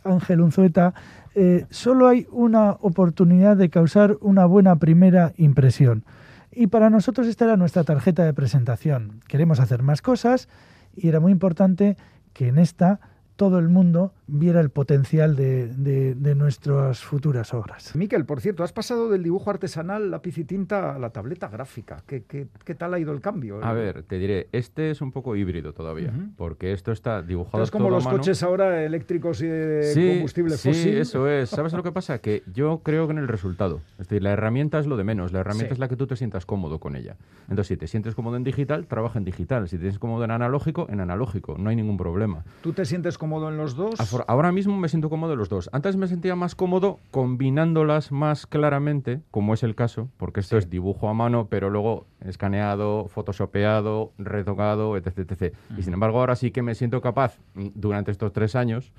Ángel 0.04 0.40
Unzueta, 0.40 0.94
eh, 1.38 1.66
solo 1.68 2.08
hay 2.08 2.26
una 2.30 2.72
oportunidad 2.80 3.58
de 3.58 3.68
causar 3.68 4.16
una 4.22 4.46
buena 4.46 4.76
primera 4.76 5.34
impresión. 5.36 6.04
Y 6.50 6.68
para 6.68 6.88
nosotros 6.88 7.26
esta 7.26 7.44
era 7.44 7.58
nuestra 7.58 7.84
tarjeta 7.84 8.24
de 8.24 8.32
presentación. 8.32 9.20
Queremos 9.28 9.60
hacer 9.60 9.82
más 9.82 10.00
cosas 10.00 10.48
y 10.94 11.08
era 11.08 11.20
muy 11.20 11.32
importante 11.32 11.98
que 12.32 12.48
en 12.48 12.56
esta 12.56 13.00
todo 13.36 13.58
el 13.58 13.68
mundo 13.68 14.12
viera 14.26 14.60
el 14.60 14.70
potencial 14.70 15.36
de, 15.36 15.68
de, 15.68 16.34
nuestras 16.34 17.00
futuras 17.00 17.54
obras. 17.54 17.94
Miquel, 17.94 18.24
por 18.24 18.40
cierto, 18.40 18.64
has 18.64 18.72
pasado 18.72 19.08
del 19.08 19.22
dibujo 19.22 19.50
artesanal, 19.50 20.10
lápiz 20.10 20.38
y 20.38 20.44
tinta, 20.44 20.96
a 20.96 20.98
la 20.98 21.10
tableta 21.10 21.48
gráfica. 21.48 22.02
¿Qué, 22.06 22.24
qué, 22.24 22.48
qué 22.64 22.74
tal 22.74 22.94
ha 22.94 22.98
ido 22.98 23.12
el 23.12 23.20
cambio? 23.20 23.62
A 23.62 23.72
ver, 23.72 24.02
te 24.02 24.18
diré, 24.18 24.48
este 24.52 24.90
es 24.90 25.00
un 25.00 25.12
poco 25.12 25.36
híbrido 25.36 25.72
todavía, 25.72 26.12
porque 26.36 26.72
esto 26.72 26.92
está 26.92 27.22
dibujado 27.22 27.62
Es 27.62 27.70
como 27.70 27.90
los 27.90 28.06
coches 28.06 28.42
ahora 28.42 28.82
eléctricos 28.82 29.40
y 29.42 29.46
de 29.46 30.14
combustible 30.14 30.56
fósil. 30.56 30.74
Sí, 30.74 30.90
eso 30.90 31.28
es. 31.28 31.50
¿Sabes 31.50 31.72
lo 31.72 31.82
que 31.82 31.92
pasa? 31.92 32.18
Que 32.18 32.42
yo 32.52 32.80
creo 32.82 33.06
que 33.06 33.12
en 33.12 33.18
el 33.18 33.28
resultado. 33.28 33.80
Es 33.92 34.08
decir, 34.08 34.22
la 34.22 34.32
herramienta 34.32 34.78
es 34.78 34.86
lo 34.86 34.96
de 34.96 35.04
menos. 35.04 35.32
La 35.32 35.40
herramienta 35.40 35.72
es 35.72 35.78
la 35.78 35.88
que 35.88 35.96
tú 35.96 36.06
te 36.06 36.16
sientas 36.16 36.46
cómodo 36.46 36.80
con 36.80 36.96
ella. 36.96 37.16
Entonces, 37.42 37.68
si 37.68 37.76
te 37.76 37.86
sientes 37.86 38.14
cómodo 38.14 38.36
en 38.36 38.44
digital, 38.44 38.86
trabaja 38.86 39.18
en 39.18 39.24
digital. 39.24 39.68
Si 39.68 39.76
te 39.76 39.82
sientes 39.82 39.98
cómodo 39.98 40.24
en 40.24 40.30
analógico, 40.30 40.86
en 40.90 41.00
analógico. 41.00 41.56
No 41.58 41.70
hay 41.70 41.76
ningún 41.76 41.96
problema. 41.96 42.44
¿Tú 42.62 42.72
te 42.72 42.84
sientes 42.84 43.18
cómodo 43.18 43.25
en 43.26 43.56
los 43.56 43.74
dos? 43.74 43.94
Ahora 44.26 44.52
mismo 44.52 44.76
me 44.76 44.88
siento 44.88 45.10
cómodo 45.10 45.30
de 45.30 45.36
los 45.36 45.48
dos. 45.48 45.68
Antes 45.72 45.96
me 45.96 46.06
sentía 46.06 46.36
más 46.36 46.54
cómodo 46.54 46.98
combinándolas 47.10 48.12
más 48.12 48.46
claramente, 48.46 49.20
como 49.30 49.54
es 49.54 49.62
el 49.62 49.74
caso, 49.74 50.08
porque 50.16 50.40
esto 50.40 50.56
es 50.56 50.70
dibujo 50.70 51.08
a 51.08 51.14
mano, 51.14 51.48
pero 51.48 51.70
luego 51.70 52.06
escaneado, 52.20 53.08
photoshopeado, 53.08 54.12
retocado, 54.18 54.96
etc. 54.96 55.18
etc. 55.18 55.54
Y 55.76 55.82
sin 55.82 55.92
embargo, 55.92 56.20
ahora 56.20 56.36
sí 56.36 56.50
que 56.50 56.62
me 56.62 56.74
siento 56.74 57.00
capaz, 57.00 57.38
mm, 57.54 57.68
durante 57.74 58.10
estos 58.10 58.32
tres 58.32 58.54
años, 58.54 58.92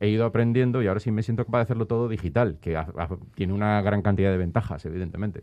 he 0.00 0.08
ido 0.08 0.24
aprendiendo 0.24 0.82
y 0.82 0.86
ahora 0.86 1.00
sí 1.00 1.10
me 1.10 1.22
siento 1.22 1.44
capaz 1.44 1.58
de 1.58 1.62
hacerlo 1.62 1.86
todo 1.86 2.08
digital, 2.08 2.58
que 2.60 2.78
tiene 3.34 3.52
una 3.52 3.80
gran 3.82 4.02
cantidad 4.02 4.30
de 4.30 4.36
ventajas, 4.36 4.84
evidentemente. 4.84 5.42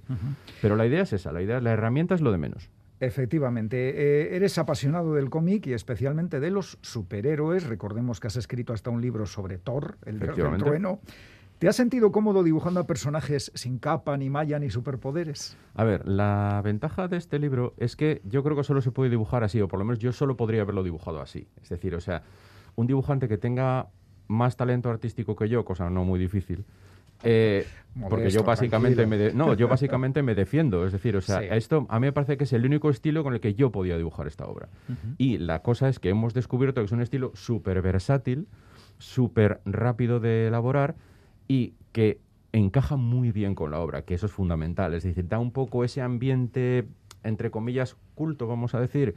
Pero 0.61 0.75
la 0.75 0.85
idea 0.85 1.01
es 1.01 1.13
esa, 1.13 1.31
la 1.31 1.41
idea, 1.41 1.59
la 1.59 1.71
herramienta 1.71 2.15
es 2.15 2.21
lo 2.21 2.31
de 2.31 2.37
menos. 2.37 2.69
Efectivamente, 2.99 3.89
eh, 3.89 4.35
eres 4.35 4.57
apasionado 4.57 5.15
del 5.15 5.29
cómic 5.29 5.67
y 5.67 5.73
especialmente 5.73 6.39
de 6.39 6.49
los 6.49 6.77
superhéroes. 6.81 7.67
Recordemos 7.67 8.19
que 8.19 8.27
has 8.27 8.37
escrito 8.37 8.73
hasta 8.73 8.89
un 8.89 9.01
libro 9.01 9.25
sobre 9.25 9.57
Thor, 9.57 9.97
el 10.05 10.19
del 10.19 10.33
trueno. 10.33 10.99
¿Te 11.59 11.69
has 11.69 11.77
sentido 11.77 12.11
cómodo 12.11 12.43
dibujando 12.43 12.81
a 12.81 12.87
personajes 12.87 13.49
sin 13.55 13.79
capa, 13.79 14.17
ni 14.17 14.29
malla, 14.29 14.59
ni 14.59 14.69
superpoderes? 14.69 15.57
A 15.73 15.85
ver, 15.85 16.05
la 16.05 16.61
ventaja 16.63 17.07
de 17.07 17.15
este 17.15 17.39
libro 17.39 17.73
es 17.77 17.95
que 17.95 18.21
yo 18.25 18.43
creo 18.43 18.57
que 18.57 18.63
solo 18.65 18.81
se 18.81 18.91
puede 18.91 19.09
dibujar 19.09 19.43
así, 19.45 19.61
o 19.61 19.69
por 19.69 19.79
lo 19.79 19.85
menos 19.85 19.99
yo 19.99 20.11
solo 20.11 20.35
podría 20.35 20.63
haberlo 20.63 20.83
dibujado 20.83 21.21
así. 21.21 21.47
Es 21.63 21.69
decir, 21.69 21.95
o 21.95 22.01
sea, 22.01 22.23
un 22.75 22.87
dibujante 22.87 23.29
que 23.29 23.37
tenga 23.37 23.87
más 24.27 24.57
talento 24.57 24.89
artístico 24.89 25.37
que 25.37 25.47
yo, 25.47 25.63
cosa 25.63 25.89
no 25.89 26.03
muy 26.03 26.19
difícil, 26.19 26.65
eh, 27.25 27.65
porque 28.09 28.29
yo 28.29 28.43
básicamente 28.43 29.05
me 29.05 29.31
no, 29.33 29.53
yo 29.53 29.67
básicamente 29.67 30.21
me 30.21 30.35
defiendo, 30.35 30.85
es 30.85 30.91
decir, 30.91 31.15
o 31.15 31.21
sea, 31.21 31.41
esto 31.41 31.85
a 31.89 31.99
mí 31.99 32.07
me 32.07 32.11
parece 32.11 32.37
que 32.37 32.43
es 32.43 32.53
el 32.53 32.65
único 32.65 32.89
estilo 32.89 33.23
con 33.23 33.33
el 33.33 33.39
que 33.39 33.53
yo 33.53 33.71
podía 33.71 33.97
dibujar 33.97 34.27
esta 34.27 34.45
obra. 34.45 34.67
Y 35.17 35.37
la 35.37 35.61
cosa 35.61 35.87
es 35.87 35.99
que 35.99 36.09
hemos 36.09 36.33
descubierto 36.33 36.81
que 36.81 36.85
es 36.85 36.91
un 36.91 37.01
estilo 37.01 37.31
súper 37.35 37.81
versátil, 37.81 38.47
súper 38.97 39.61
rápido 39.65 40.19
de 40.19 40.47
elaborar 40.47 40.95
y 41.47 41.73
que 41.91 42.19
encaja 42.51 42.95
muy 42.97 43.31
bien 43.31 43.55
con 43.55 43.71
la 43.71 43.79
obra, 43.79 44.03
que 44.03 44.13
eso 44.13 44.25
es 44.25 44.31
fundamental, 44.31 44.93
es 44.93 45.03
decir, 45.03 45.27
da 45.27 45.39
un 45.39 45.51
poco 45.51 45.83
ese 45.83 46.01
ambiente 46.01 46.87
entre 47.23 47.51
comillas 47.51 47.97
culto, 48.13 48.47
vamos 48.47 48.75
a 48.75 48.79
decir, 48.79 49.15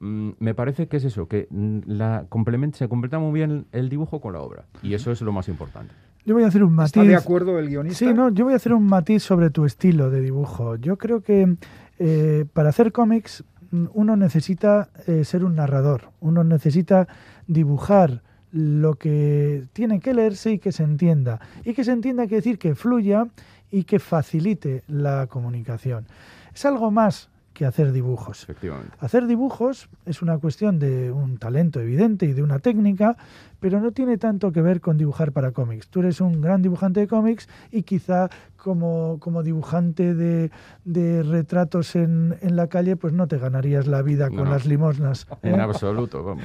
mm, 0.00 0.30
me 0.38 0.54
parece 0.54 0.88
que 0.88 0.96
es 0.96 1.04
eso, 1.04 1.28
que 1.28 1.46
mm, 1.50 1.80
la 1.86 2.26
complementa, 2.28 2.78
se 2.78 2.88
completa 2.88 3.18
muy 3.18 3.32
bien 3.32 3.66
el 3.72 3.88
dibujo 3.88 4.20
con 4.20 4.32
la 4.32 4.40
obra. 4.40 4.64
Y 4.82 4.94
eso 4.94 5.12
es 5.12 5.20
lo 5.22 5.32
más 5.32 5.48
importante. 5.48 5.94
Yo 6.26 6.34
voy 6.34 6.44
a 6.44 6.48
hacer 6.48 6.62
un 6.62 6.74
matiz. 6.74 6.96
¿Está 6.96 7.04
de 7.04 7.16
acuerdo 7.16 7.58
el 7.58 7.68
guionista? 7.68 7.98
Sí, 7.98 8.12
no, 8.12 8.28
yo 8.30 8.44
voy 8.44 8.52
a 8.52 8.56
hacer 8.56 8.74
un 8.74 8.86
matiz 8.86 9.22
sobre 9.22 9.50
tu 9.50 9.64
estilo 9.64 10.10
de 10.10 10.20
dibujo. 10.20 10.76
Yo 10.76 10.98
creo 10.98 11.22
que 11.22 11.56
eh, 11.98 12.44
para 12.52 12.68
hacer 12.68 12.92
cómics 12.92 13.44
mm, 13.70 13.86
uno 13.94 14.16
necesita 14.16 14.90
eh, 15.06 15.24
ser 15.24 15.44
un 15.44 15.54
narrador, 15.54 16.10
uno 16.20 16.44
necesita 16.44 17.08
dibujar 17.46 18.22
lo 18.52 18.96
que 18.96 19.64
tiene 19.72 20.00
que 20.00 20.12
leerse 20.12 20.52
y 20.52 20.58
que 20.58 20.72
se 20.72 20.82
entienda. 20.82 21.40
Y 21.64 21.72
que 21.72 21.84
se 21.84 21.92
entienda 21.92 22.24
quiere 22.24 22.36
decir 22.36 22.58
que 22.58 22.74
fluya 22.74 23.26
y 23.70 23.84
que 23.84 23.98
facilite 23.98 24.82
la 24.88 25.26
comunicación. 25.28 26.06
Es 26.54 26.64
algo 26.66 26.90
más 26.90 27.29
que 27.60 27.66
hacer 27.66 27.92
dibujos. 27.92 28.44
Efectivamente. 28.44 28.96
Hacer 29.00 29.26
dibujos 29.26 29.90
es 30.06 30.22
una 30.22 30.38
cuestión 30.38 30.78
de 30.78 31.12
un 31.12 31.36
talento 31.36 31.78
evidente 31.78 32.24
y 32.24 32.32
de 32.32 32.42
una 32.42 32.58
técnica, 32.58 33.18
pero 33.60 33.80
no 33.80 33.92
tiene 33.92 34.16
tanto 34.16 34.50
que 34.50 34.62
ver 34.62 34.80
con 34.80 34.96
dibujar 34.96 35.32
para 35.32 35.52
cómics. 35.52 35.88
Tú 35.88 36.00
eres 36.00 36.22
un 36.22 36.40
gran 36.40 36.62
dibujante 36.62 37.00
de 37.00 37.06
cómics 37.06 37.50
y 37.70 37.82
quizá 37.82 38.30
como, 38.56 39.18
como 39.20 39.42
dibujante 39.42 40.14
de, 40.14 40.50
de 40.86 41.22
retratos 41.22 41.96
en, 41.96 42.34
en, 42.40 42.56
la 42.56 42.68
calle, 42.68 42.96
pues 42.96 43.12
no 43.12 43.28
te 43.28 43.36
ganarías 43.36 43.86
la 43.86 44.00
vida 44.00 44.28
con 44.28 44.44
no, 44.44 44.44
las 44.46 44.64
limosnas. 44.64 45.26
En 45.42 45.56
¿eh? 45.56 45.60
absoluto, 45.60 46.24
vamos. 46.24 46.44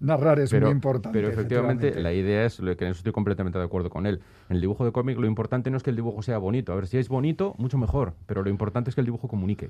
Narrar 0.00 0.40
es 0.40 0.50
pero, 0.50 0.68
muy 0.68 0.74
importante. 0.76 1.18
Pero 1.18 1.28
efectivamente, 1.28 1.88
efectivamente, 1.88 2.02
la 2.02 2.12
idea 2.14 2.46
es 2.46 2.58
lo 2.58 2.74
que 2.74 2.86
en 2.86 2.92
eso 2.92 3.00
estoy 3.00 3.12
completamente 3.12 3.58
de 3.58 3.64
acuerdo 3.64 3.90
con 3.90 4.06
él. 4.06 4.22
En 4.48 4.56
el 4.56 4.62
dibujo 4.62 4.86
de 4.86 4.92
cómic 4.92 5.18
lo 5.18 5.26
importante 5.26 5.70
no 5.70 5.76
es 5.76 5.82
que 5.82 5.90
el 5.90 5.96
dibujo 5.96 6.22
sea 6.22 6.38
bonito. 6.38 6.72
A 6.72 6.76
ver, 6.76 6.86
si 6.86 6.96
es 6.96 7.10
bonito, 7.10 7.54
mucho 7.58 7.76
mejor. 7.76 8.14
Pero 8.24 8.42
lo 8.42 8.48
importante 8.48 8.88
es 8.88 8.94
que 8.94 9.02
el 9.02 9.06
dibujo 9.06 9.28
comunique 9.28 9.68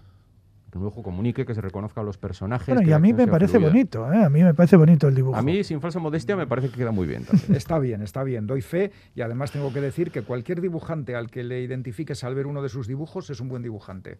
que 0.74 0.78
un 0.78 0.82
dibujo 0.82 1.04
comunique, 1.04 1.46
que 1.46 1.54
se 1.54 1.60
reconozca 1.60 2.00
a 2.00 2.04
los 2.04 2.18
personajes. 2.18 2.74
Bueno, 2.74 2.88
y 2.88 2.92
a 2.92 2.98
mí 2.98 3.12
me 3.12 3.28
parece 3.28 3.58
fluida. 3.58 3.68
bonito, 3.68 4.12
¿eh? 4.12 4.24
a 4.24 4.28
mí 4.28 4.42
me 4.42 4.54
parece 4.54 4.74
bonito 4.74 5.06
el 5.06 5.14
dibujo. 5.14 5.36
A 5.36 5.42
mí, 5.42 5.62
sin 5.62 5.80
falsa 5.80 6.00
modestia, 6.00 6.34
me 6.34 6.48
parece 6.48 6.68
que 6.68 6.76
queda 6.76 6.90
muy 6.90 7.06
bien. 7.06 7.24
También. 7.30 7.54
está 7.54 7.78
bien, 7.78 8.02
está 8.02 8.24
bien, 8.24 8.48
doy 8.48 8.60
fe 8.60 8.90
y 9.14 9.20
además 9.20 9.52
tengo 9.52 9.72
que 9.72 9.80
decir 9.80 10.10
que 10.10 10.22
cualquier 10.22 10.60
dibujante 10.60 11.14
al 11.14 11.30
que 11.30 11.44
le 11.44 11.62
identifiques 11.62 12.24
al 12.24 12.34
ver 12.34 12.48
uno 12.48 12.60
de 12.60 12.68
sus 12.68 12.88
dibujos 12.88 13.30
es 13.30 13.38
un 13.38 13.48
buen 13.48 13.62
dibujante. 13.62 14.18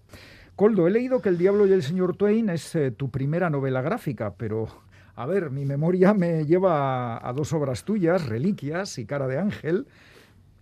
Coldo, 0.55 0.87
he 0.87 0.93
leído 0.93 1.21
que 1.21 1.29
El 1.29 1.39
Diablo 1.39 1.67
y 1.67 1.73
el 1.73 1.83
Señor 1.83 2.17
Twain 2.17 2.49
es 2.49 2.77
eh, 2.77 2.93
tu 2.93 3.11
primera 3.11 3.51
novela 3.51 3.83
gráfica, 3.83 4.35
pero 4.35 4.69
a 5.17 5.27
ver, 5.27 5.51
mi 5.51 5.65
memoria 5.65 6.15
me 6.15 6.47
lleva 6.47 7.17
a, 7.17 7.29
a 7.29 7.33
dos 7.33 7.53
obras 7.53 7.83
tuyas, 7.83 8.29
Reliquias 8.29 8.97
y 8.99 9.07
Cara 9.07 9.27
de 9.27 9.39
Ángel 9.39 9.89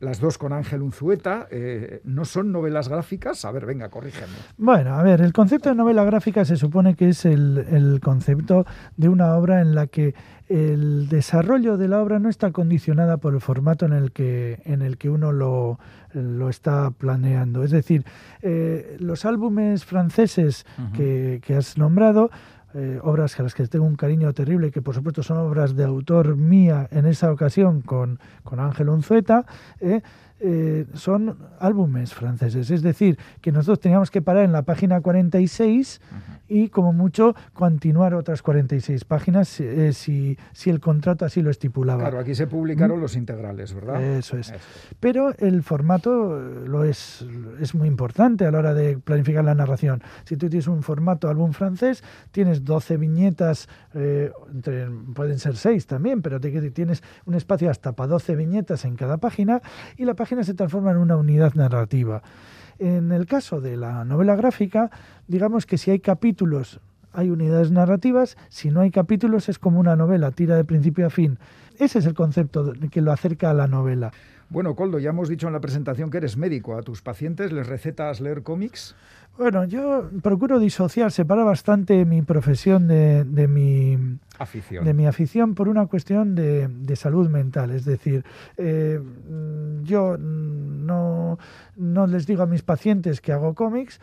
las 0.02 0.18
dos 0.18 0.36
con 0.36 0.52
Ángel 0.52 0.82
Unzueta, 0.82 1.46
eh, 1.48 2.00
¿no 2.02 2.24
son 2.24 2.50
novelas 2.50 2.88
gráficas? 2.88 3.44
A 3.44 3.52
ver, 3.52 3.66
venga, 3.66 3.88
corrígeme. 3.88 4.32
Bueno, 4.58 4.94
a 4.94 5.02
ver, 5.04 5.20
el 5.20 5.32
concepto 5.32 5.68
de 5.68 5.76
novela 5.76 6.02
gráfica 6.02 6.44
se 6.44 6.56
supone 6.56 6.96
que 6.96 7.10
es 7.10 7.24
el, 7.24 7.64
el, 7.70 8.00
concepto 8.00 8.66
de 8.96 9.08
una 9.08 9.36
obra 9.36 9.60
en 9.60 9.76
la 9.76 9.86
que 9.86 10.16
el 10.48 11.08
desarrollo 11.08 11.76
de 11.76 11.86
la 11.86 12.02
obra 12.02 12.18
no 12.18 12.28
está 12.28 12.50
condicionada 12.50 13.18
por 13.18 13.32
el 13.32 13.40
formato 13.40 13.86
en 13.86 13.92
el 13.92 14.10
que, 14.10 14.60
en 14.64 14.82
el 14.82 14.98
que 14.98 15.08
uno 15.08 15.30
lo, 15.30 15.78
lo 16.12 16.48
está 16.48 16.90
planeando. 16.90 17.62
Es 17.62 17.70
decir, 17.70 18.04
eh, 18.42 18.96
los 18.98 19.24
álbumes 19.24 19.84
franceses 19.84 20.66
uh 20.78 20.82
-huh. 20.82 20.92
que, 20.96 21.40
que 21.46 21.54
has 21.54 21.78
nombrado 21.78 22.28
eh, 22.74 22.98
obras 23.02 23.38
a 23.38 23.42
las 23.42 23.54
que 23.54 23.66
tengo 23.66 23.84
un 23.84 23.96
cariño 23.96 24.32
terrible, 24.32 24.70
que 24.70 24.82
por 24.82 24.94
supuesto 24.94 25.22
son 25.22 25.38
obras 25.38 25.76
de 25.76 25.84
autor 25.84 26.36
mía 26.36 26.88
en 26.90 27.06
esa 27.06 27.30
ocasión 27.30 27.82
con, 27.82 28.18
con 28.44 28.60
Ángel 28.60 28.88
Unzueta, 28.88 29.44
eh, 29.80 30.02
eh, 30.44 30.86
son 30.94 31.38
álbumes 31.60 32.14
franceses. 32.14 32.70
Es 32.70 32.82
decir, 32.82 33.16
que 33.40 33.52
nosotros 33.52 33.78
teníamos 33.78 34.10
que 34.10 34.20
parar 34.22 34.44
en 34.44 34.52
la 34.52 34.62
página 34.62 35.00
46 35.00 36.00
uh 36.00 36.14
-huh. 36.14 36.40
y 36.48 36.68
como 36.68 36.92
mucho 36.92 37.36
continuar 37.52 38.14
otras 38.14 38.42
46 38.42 39.04
páginas 39.04 39.60
eh, 39.60 39.92
si, 39.92 40.36
si, 40.52 40.70
el 40.70 40.80
contrato 40.80 41.24
así 41.24 41.42
lo 41.42 41.50
estipulaba. 41.50 42.00
Claro, 42.00 42.18
aquí 42.18 42.34
se 42.34 42.48
publicaron 42.48 42.98
¿Mm? 42.98 43.02
los 43.02 43.16
integrales, 43.16 43.72
¿verdad? 43.72 44.02
Eso 44.02 44.36
es. 44.36 44.50
Eso. 44.50 44.58
Pero 44.98 45.32
el 45.38 45.62
formato 45.62 46.36
lo 46.66 46.82
es, 46.82 47.24
es 47.60 47.74
muy 47.76 47.86
importante 47.86 48.44
a 48.44 48.50
la 48.50 48.58
hora 48.58 48.74
de 48.74 48.98
planificar 48.98 49.44
la 49.44 49.54
narración. 49.54 50.02
Si 50.24 50.36
tú 50.36 50.48
tienes 50.48 50.66
un 50.66 50.82
formato 50.82 51.28
álbum 51.28 51.52
francés, 51.52 52.02
tienes 52.32 52.64
12 52.64 52.96
viñetas, 52.96 53.68
eh, 53.94 54.32
entre, 54.52 54.88
pueden 55.14 55.38
ser 55.38 55.56
6 55.56 55.86
también, 55.86 56.20
pero 56.20 56.40
tienes 56.40 57.02
un 57.26 57.34
espacio 57.34 57.70
hasta 57.70 57.92
para 57.92 58.08
12 58.08 58.34
viñetas 58.34 58.84
en 58.84 58.96
cada 58.96 59.18
página 59.18 59.62
y 59.96 60.04
la 60.04 60.14
página 60.14 60.31
se 60.42 60.54
transforma 60.54 60.90
en 60.90 60.96
una 60.96 61.16
unidad 61.16 61.54
narrativa. 61.54 62.22
En 62.78 63.12
el 63.12 63.26
caso 63.26 63.60
de 63.60 63.76
la 63.76 64.04
novela 64.04 64.34
gráfica, 64.34 64.90
digamos 65.28 65.66
que 65.66 65.78
si 65.78 65.90
hay 65.90 66.00
capítulos 66.00 66.80
hay 67.12 67.30
unidades 67.30 67.70
narrativas, 67.70 68.36
si 68.48 68.70
no 68.70 68.80
hay 68.80 68.90
capítulos 68.90 69.48
es 69.48 69.58
como 69.58 69.78
una 69.78 69.96
novela, 69.96 70.30
tira 70.30 70.56
de 70.56 70.64
principio 70.64 71.06
a 71.06 71.10
fin. 71.10 71.38
Ese 71.78 71.98
es 71.98 72.06
el 72.06 72.14
concepto 72.14 72.72
que 72.90 73.02
lo 73.02 73.12
acerca 73.12 73.50
a 73.50 73.54
la 73.54 73.66
novela. 73.66 74.12
Bueno, 74.52 74.76
Coldo, 74.76 74.98
ya 74.98 75.10
hemos 75.10 75.30
dicho 75.30 75.46
en 75.46 75.54
la 75.54 75.62
presentación 75.62 76.10
que 76.10 76.18
eres 76.18 76.36
médico. 76.36 76.76
¿A 76.76 76.82
tus 76.82 77.00
pacientes 77.00 77.52
les 77.52 77.66
recetas 77.66 78.20
leer 78.20 78.42
cómics? 78.42 78.94
Bueno, 79.38 79.64
yo 79.64 80.10
procuro 80.22 80.58
disociar, 80.58 81.10
separar 81.10 81.46
bastante 81.46 82.04
mi 82.04 82.20
profesión 82.20 82.86
de, 82.86 83.24
de, 83.24 83.48
mi 83.48 83.96
afición. 84.38 84.84
de 84.84 84.92
mi 84.92 85.06
afición 85.06 85.54
por 85.54 85.70
una 85.70 85.86
cuestión 85.86 86.34
de, 86.34 86.68
de 86.68 86.96
salud 86.96 87.30
mental. 87.30 87.70
Es 87.70 87.86
decir, 87.86 88.26
eh, 88.58 89.00
yo 89.84 90.18
no, 90.18 91.38
no 91.76 92.06
les 92.06 92.26
digo 92.26 92.42
a 92.42 92.46
mis 92.46 92.60
pacientes 92.60 93.22
que 93.22 93.32
hago 93.32 93.54
cómics, 93.54 94.00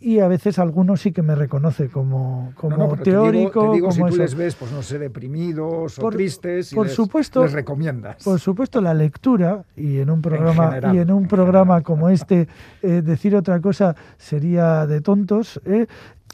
y 0.00 0.18
a 0.18 0.28
veces 0.28 0.58
algunos 0.58 1.00
sí 1.00 1.12
que 1.12 1.22
me 1.22 1.34
reconoce 1.34 1.88
como, 1.88 2.52
como 2.56 2.76
no, 2.76 2.88
no, 2.88 2.96
teórico. 2.96 3.60
Te 3.60 3.66
digo, 3.66 3.70
te 3.70 3.74
digo 3.74 3.88
como 3.88 3.92
si 3.92 4.00
tú 4.00 4.06
eso. 4.08 4.16
les 4.22 4.34
ves, 4.34 4.54
pues 4.54 4.72
no 4.72 4.82
sé, 4.82 4.98
deprimidos 4.98 5.96
por, 5.96 6.12
o 6.12 6.16
tristes, 6.16 6.72
y 6.72 6.74
por 6.74 6.86
les, 6.86 6.94
supuesto, 6.94 7.42
les 7.42 7.52
recomiendas. 7.52 8.22
Por 8.22 8.38
supuesto, 8.38 8.80
la 8.80 8.92
lectura, 8.92 9.64
y 9.76 9.98
en 9.98 10.10
un 10.10 10.20
programa, 10.20 10.64
en 10.64 10.70
general, 10.70 10.96
y 10.96 10.98
en 10.98 11.10
un 11.10 11.26
programa 11.26 11.74
general. 11.74 11.82
como 11.82 12.10
este, 12.10 12.48
eh, 12.82 13.02
decir 13.02 13.34
otra 13.34 13.60
cosa 13.60 13.96
sería 14.18 14.86
de 14.86 15.00
tontos. 15.00 15.60
Eh, 15.64 15.86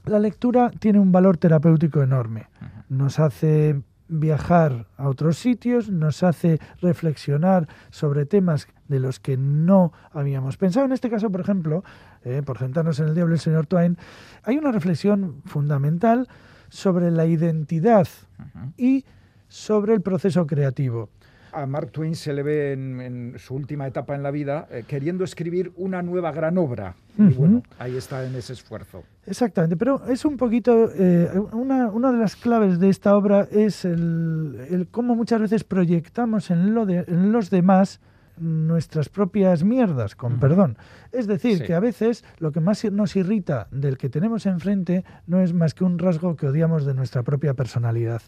la 0.07 0.19
lectura 0.19 0.71
tiene 0.79 0.99
un 0.99 1.13
valor 1.13 1.37
terapéutico 1.37 2.03
enorme. 2.03 2.49
Nos 2.89 3.21
hace 3.21 3.81
viajar 4.11 4.87
a 4.97 5.09
otros 5.09 5.39
sitios, 5.39 5.89
nos 5.89 6.23
hace 6.23 6.59
reflexionar 6.83 7.69
sobre 7.91 8.27
temas 8.27 8.69
de 8.89 9.01
los 9.01 9.21
que 9.21 9.37
no 9.37 9.93
habíamos 10.13 10.57
pensado. 10.57 10.85
En 10.87 10.93
este 10.93 11.09
caso, 11.09 11.31
por 11.31 11.41
ejemplo, 11.41 11.85
eh, 12.25 12.43
por 12.45 12.59
sentarnos 12.59 12.99
en 12.99 13.09
el 13.09 13.15
diablo 13.15 13.35
el 13.35 13.41
señor 13.41 13.67
Twain, 13.67 13.97
hay 14.43 14.59
una 14.59 14.73
reflexión 14.73 15.43
fundamental 15.47 16.29
sobre 16.69 17.11
la 17.11 17.27
identidad 17.27 18.09
uh 18.39 18.43
-huh. 18.43 18.73
y 18.77 19.05
sobre 19.49 19.95
el 19.95 20.03
proceso 20.03 20.47
creativo. 20.47 21.09
A 21.53 21.67
Mark 21.67 21.91
Twain 21.91 22.15
se 22.15 22.33
le 22.33 22.43
ve 22.43 22.73
en, 22.73 23.01
en 23.01 23.39
su 23.39 23.55
última 23.55 23.87
etapa 23.87 24.15
en 24.15 24.23
la 24.23 24.31
vida 24.31 24.67
eh, 24.71 24.85
queriendo 24.87 25.25
escribir 25.25 25.73
una 25.77 26.03
nueva 26.03 26.33
gran 26.33 26.59
obra. 26.59 26.95
Uh 27.19 27.23
-huh. 27.23 27.31
Y 27.31 27.35
bueno, 27.35 27.63
ahí 27.79 27.97
está 27.97 28.25
en 28.25 28.35
ese 28.35 28.53
esfuerzo. 28.53 29.05
Exactamente, 29.27 29.77
pero 29.77 30.03
es 30.07 30.25
un 30.25 30.37
poquito, 30.37 30.91
eh, 30.95 31.31
una, 31.53 31.89
una, 31.89 32.13
de 32.13 32.19
las 32.19 32.37
claves 32.37 32.79
de 32.79 32.89
esta 32.89 33.17
obra 33.17 33.47
es 33.51 33.85
el, 33.85 34.67
el 34.71 34.89
cómo 34.89 35.15
muchas 35.15 35.41
veces 35.41 35.65
proyectamos 35.65 36.51
en, 36.51 36.75
lo 36.75 36.87
de, 36.87 37.05
en 37.07 37.33
los 37.33 37.51
demás 37.51 38.01
nuestras 38.41 39.09
propias 39.09 39.63
mierdas, 39.65 40.17
con 40.17 40.33
uh 40.33 40.37
-huh. 40.37 40.41
perdón. 40.41 40.77
Es 41.13 41.27
decir, 41.27 41.59
sí. 41.59 41.65
que 41.65 41.75
a 41.75 41.81
veces 41.81 42.25
lo 42.39 42.53
que 42.53 42.61
más 42.61 42.85
nos 42.91 43.15
irrita 43.17 43.69
del 43.71 43.99
que 43.99 44.09
tenemos 44.09 44.47
enfrente 44.47 45.05
no 45.27 45.41
es 45.41 45.53
más 45.53 45.75
que 45.75 45.85
un 45.85 45.99
rasgo 45.99 46.37
que 46.37 46.47
odiamos 46.47 46.85
de 46.87 46.95
nuestra 46.95 47.23
propia 47.23 47.55
personalidad. 47.55 48.23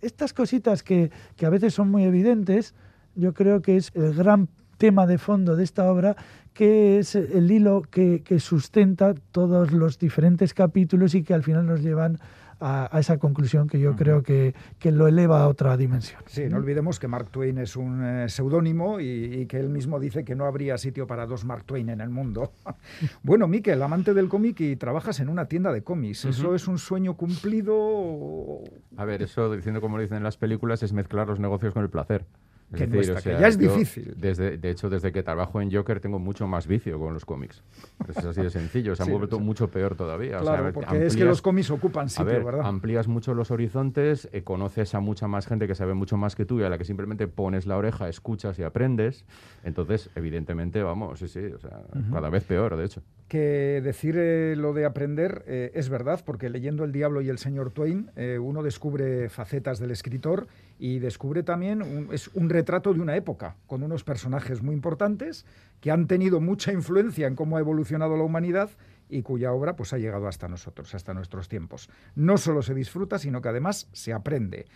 Estas 0.00 0.32
cositas 0.32 0.82
que, 0.82 1.10
que 1.36 1.46
a 1.46 1.50
veces 1.50 1.74
son 1.74 1.90
muy 1.90 2.04
evidentes, 2.04 2.74
yo 3.14 3.32
creo 3.34 3.62
que 3.62 3.76
es 3.76 3.90
el 3.94 4.14
gran 4.14 4.48
tema 4.78 5.06
de 5.06 5.18
fondo 5.18 5.56
de 5.56 5.64
esta 5.64 5.90
obra, 5.90 6.16
que 6.52 6.98
es 6.98 7.14
el 7.14 7.50
hilo 7.50 7.82
que, 7.82 8.22
que 8.22 8.40
sustenta 8.40 9.14
todos 9.32 9.72
los 9.72 9.98
diferentes 9.98 10.54
capítulos 10.54 11.14
y 11.14 11.22
que 11.22 11.34
al 11.34 11.42
final 11.42 11.66
nos 11.66 11.82
llevan 11.82 12.18
a, 12.60 12.94
a, 12.96 13.00
esa 13.00 13.18
conclusión 13.18 13.68
que 13.68 13.78
yo 13.78 13.90
uh 13.90 13.94
-huh. 13.94 13.98
creo 13.98 14.22
que, 14.22 14.54
que, 14.78 14.92
lo 14.92 15.08
eleva 15.08 15.42
a 15.42 15.48
otra 15.48 15.76
dimensión. 15.76 16.20
Sí, 16.26 16.44
no 16.48 16.56
olvidemos 16.56 16.98
que 16.98 17.08
Mark 17.08 17.30
Twain 17.30 17.58
es 17.58 17.76
un 17.76 18.02
eh, 18.04 18.28
seudónimo 18.28 19.00
y, 19.00 19.04
y, 19.06 19.46
que 19.46 19.58
él 19.58 19.68
mismo 19.68 20.00
dice 20.00 20.24
que 20.24 20.34
no 20.34 20.44
habría 20.46 20.78
sitio 20.78 21.06
para 21.06 21.26
dos 21.26 21.44
Mark 21.44 21.64
Twain 21.64 21.88
en 21.88 22.00
el 22.00 22.10
mundo. 22.10 22.52
bueno, 23.22 23.48
Miquel, 23.48 23.82
amante 23.82 24.14
del 24.14 24.28
cómic 24.28 24.60
y 24.60 24.76
trabajas 24.76 25.20
en 25.20 25.28
una 25.28 25.46
tienda 25.46 25.72
de 25.72 25.82
cómics. 25.82 26.24
Uh 26.24 26.28
-huh. 26.28 26.30
¿Eso 26.30 26.54
es 26.54 26.68
un 26.68 26.78
sueño 26.78 27.14
cumplido? 27.14 28.62
A 28.96 29.04
ver, 29.04 29.22
eso, 29.22 29.54
diciendo 29.54 29.80
como 29.80 29.96
lo 29.96 30.02
dicen 30.02 30.18
en 30.18 30.24
las 30.24 30.36
películas, 30.36 30.82
es 30.82 30.92
mezclar 30.92 31.26
los 31.28 31.40
negocios 31.40 31.74
con 31.74 31.82
el 31.82 31.90
placer. 31.90 32.24
Es 32.72 32.78
que, 32.78 32.86
decir, 32.86 32.94
nuestra, 32.94 33.18
o 33.18 33.20
sea, 33.20 33.36
que 33.36 33.40
ya 33.40 33.48
es 33.48 33.58
difícil. 33.58 34.14
Desde, 34.16 34.58
de 34.58 34.70
hecho, 34.70 34.90
desde 34.90 35.12
que 35.12 35.22
trabajo 35.22 35.60
en 35.60 35.72
Joker 35.72 36.00
tengo 36.00 36.18
mucho 36.18 36.48
más 36.48 36.66
vicio 36.66 36.98
con 36.98 37.14
los 37.14 37.24
cómics. 37.24 37.62
Es 38.08 38.16
así 38.18 38.42
de 38.42 38.50
sencillo. 38.50 38.96
Se 38.96 39.02
han 39.02 39.08
sí, 39.08 39.14
vuelto 39.14 39.36
sí. 39.36 39.42
mucho 39.42 39.68
peor 39.68 39.94
todavía. 39.94 40.40
Claro, 40.40 40.62
o 40.62 40.64
sea, 40.64 40.72
porque 40.72 40.88
amplías, 40.88 41.12
es 41.12 41.16
que 41.16 41.24
los 41.24 41.42
cómics 41.42 41.70
ocupan 41.70 42.08
sitio, 42.08 42.24
ver, 42.24 42.44
¿verdad? 42.44 42.66
Amplías 42.66 43.06
mucho 43.06 43.34
los 43.34 43.52
horizontes, 43.52 44.28
eh, 44.32 44.42
conoces 44.42 44.94
a 44.96 45.00
mucha 45.00 45.28
más 45.28 45.46
gente 45.46 45.68
que 45.68 45.76
sabe 45.76 45.94
mucho 45.94 46.16
más 46.16 46.34
que 46.34 46.44
tú 46.44 46.58
y 46.58 46.64
a 46.64 46.68
la 46.68 46.76
que 46.76 46.84
simplemente 46.84 47.28
pones 47.28 47.66
la 47.66 47.76
oreja, 47.76 48.08
escuchas 48.08 48.58
y 48.58 48.64
aprendes. 48.64 49.24
Entonces, 49.62 50.10
evidentemente, 50.16 50.82
vamos, 50.82 51.20
sí, 51.20 51.28
sí, 51.28 51.44
o 51.44 51.58
sea, 51.60 51.82
uh 51.94 51.98
-huh. 51.98 52.12
cada 52.12 52.30
vez 52.30 52.42
peor, 52.44 52.76
de 52.76 52.84
hecho. 52.84 53.02
Que 53.28 53.80
decir 53.82 54.16
eh, 54.16 54.54
lo 54.56 54.72
de 54.72 54.84
aprender 54.84 55.44
eh, 55.46 55.72
es 55.74 55.88
verdad, 55.88 56.22
porque 56.24 56.48
leyendo 56.48 56.84
El 56.84 56.92
Diablo 56.92 57.20
y 57.20 57.28
el 57.28 57.38
Señor 57.38 57.70
Twain, 57.72 58.10
eh, 58.16 58.38
uno 58.38 58.62
descubre 58.62 59.28
facetas 59.28 59.78
del 59.78 59.90
escritor 59.90 60.46
y 60.78 61.00
descubre 61.00 61.42
también 61.42 61.82
un, 61.82 62.08
es 62.12 62.28
un 62.28 62.48
retrato 62.48 62.94
de 62.94 63.00
una 63.00 63.16
época, 63.16 63.56
con 63.66 63.82
unos 63.82 64.04
personajes 64.04 64.62
muy 64.62 64.74
importantes 64.74 65.44
que 65.80 65.90
han 65.90 66.06
tenido 66.06 66.40
mucha 66.40 66.72
influencia 66.72 67.26
en 67.26 67.34
cómo 67.34 67.56
ha 67.56 67.60
evolucionado 67.60 68.16
la 68.16 68.22
humanidad 68.22 68.70
y 69.08 69.22
cuya 69.22 69.52
obra 69.52 69.76
pues, 69.76 69.92
ha 69.92 69.98
llegado 69.98 70.28
hasta 70.28 70.48
nosotros, 70.48 70.94
hasta 70.94 71.14
nuestros 71.14 71.48
tiempos. 71.48 71.90
No 72.14 72.38
solo 72.38 72.62
se 72.62 72.74
disfruta, 72.74 73.18
sino 73.18 73.42
que 73.42 73.48
además 73.48 73.88
se 73.92 74.12
aprende. 74.12 74.66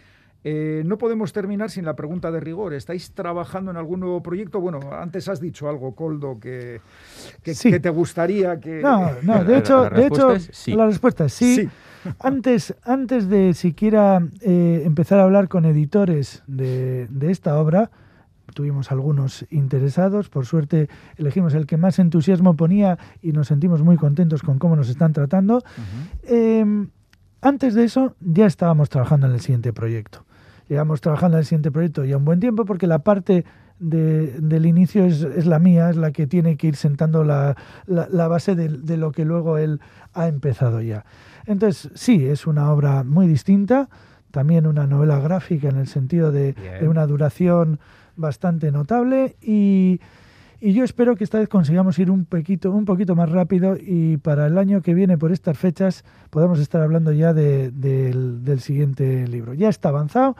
Eh, 0.42 0.82
no 0.86 0.96
podemos 0.96 1.32
terminar 1.32 1.70
sin 1.70 1.84
la 1.84 1.94
pregunta 1.94 2.30
de 2.30 2.40
rigor. 2.40 2.72
¿Estáis 2.72 3.12
trabajando 3.12 3.70
en 3.70 3.76
algún 3.76 4.00
nuevo 4.00 4.22
proyecto? 4.22 4.60
Bueno, 4.60 4.80
antes 4.92 5.28
has 5.28 5.40
dicho 5.40 5.68
algo, 5.68 5.94
Coldo, 5.94 6.38
que, 6.40 6.80
que, 7.42 7.54
Sí. 7.54 7.70
que 7.70 7.80
te 7.80 7.90
gustaría 7.90 8.58
que... 8.58 8.80
No, 8.80 9.10
no, 9.22 9.44
de 9.44 9.58
hecho, 9.58 9.84
la 9.84 9.90
de 9.90 10.06
hecho 10.06 10.28
respuesta 10.30 10.50
es 10.52 10.56
sí. 10.56 10.72
la 10.72 10.86
respuesta 10.86 11.24
es 11.26 11.32
sí. 11.34 11.54
Sí. 11.56 11.68
Antes, 12.20 12.74
antes 12.82 13.28
de 13.28 13.52
siquiera 13.52 14.26
eh, 14.40 14.82
empezar 14.86 15.20
a 15.20 15.24
hablar 15.24 15.48
con 15.48 15.66
editores 15.66 16.42
de, 16.46 17.06
de 17.10 17.30
esta 17.30 17.58
obra, 17.60 17.90
tuvimos 18.54 18.90
algunos 18.90 19.44
interesados. 19.50 20.30
Por 20.30 20.46
suerte, 20.46 20.88
elegimos 21.18 21.52
el 21.52 21.66
que 21.66 21.76
más 21.76 21.98
entusiasmo 21.98 22.56
ponía 22.56 22.98
y 23.20 23.32
nos 23.32 23.48
sentimos 23.48 23.82
muy 23.82 23.96
contentos 23.98 24.42
con 24.42 24.58
cómo 24.58 24.76
nos 24.76 24.88
están 24.88 25.12
tratando. 25.12 25.62
Eh, 26.22 26.64
antes 27.42 27.74
de 27.74 27.84
eso, 27.84 28.16
ya 28.20 28.46
estábamos 28.46 28.88
trabajando 28.88 29.26
en 29.26 29.34
el 29.34 29.40
siguiente 29.40 29.74
proyecto. 29.74 30.24
Llevamos 30.70 31.00
trabajando 31.00 31.36
en 31.36 31.40
el 31.40 31.44
siguiente 31.46 31.72
proyecto 31.72 32.04
ya 32.04 32.16
un 32.16 32.24
buen 32.24 32.38
tiempo 32.38 32.64
porque 32.64 32.86
la 32.86 33.00
parte 33.00 33.44
de- 33.80 34.38
del 34.40 34.66
inicio 34.66 35.04
es, 35.04 35.22
es 35.22 35.44
la 35.46 35.58
mía, 35.58 35.90
es 35.90 35.96
la 35.96 36.12
que 36.12 36.28
tiene 36.28 36.56
que 36.56 36.68
ir 36.68 36.76
sentando 36.76 37.24
la, 37.24 37.56
la- 37.86 38.06
la 38.08 38.28
base 38.28 38.54
de, 38.54 38.68
de 38.68 38.96
lo 38.96 39.10
que 39.10 39.24
luego 39.24 39.58
él 39.58 39.80
ha 40.14 40.28
empezado 40.28 40.80
ya. 40.80 41.04
Entonces, 41.46 41.90
sí, 41.94 42.24
es 42.24 42.46
una 42.46 42.70
obra 42.72 43.02
muy 43.02 43.26
distinta, 43.26 43.88
también 44.30 44.64
una 44.66 44.86
novela 44.86 45.18
gráfica 45.18 45.68
en 45.68 45.76
el 45.76 45.88
sentido 45.88 46.30
de, 46.30 46.52
de 46.80 46.88
una 46.88 47.04
duración 47.06 47.80
bastante 48.16 48.70
notable 48.70 49.34
y, 49.42 49.98
y 50.60 50.72
yo 50.74 50.84
espero 50.84 51.16
que 51.16 51.24
esta 51.24 51.38
vez 51.38 51.48
consigamos 51.48 51.98
ir 51.98 52.10
un 52.10 52.24
poquito, 52.26 52.70
un 52.70 52.84
poquito 52.84 53.16
más 53.16 53.30
rápido 53.30 53.76
y 53.80 54.18
para 54.18 54.46
el 54.46 54.58
año 54.58 54.82
que 54.82 54.92
viene, 54.94 55.16
por 55.16 55.32
estas 55.32 55.56
fechas, 55.56 56.04
podamos 56.30 56.58
estar 56.60 56.82
hablando 56.82 57.12
ya 57.12 57.32
de- 57.32 57.70
del, 57.70 58.44
del 58.44 58.60
siguiente 58.60 59.26
libro. 59.26 59.54
Ya 59.54 59.68
está 59.70 59.88
avanzado 59.88 60.36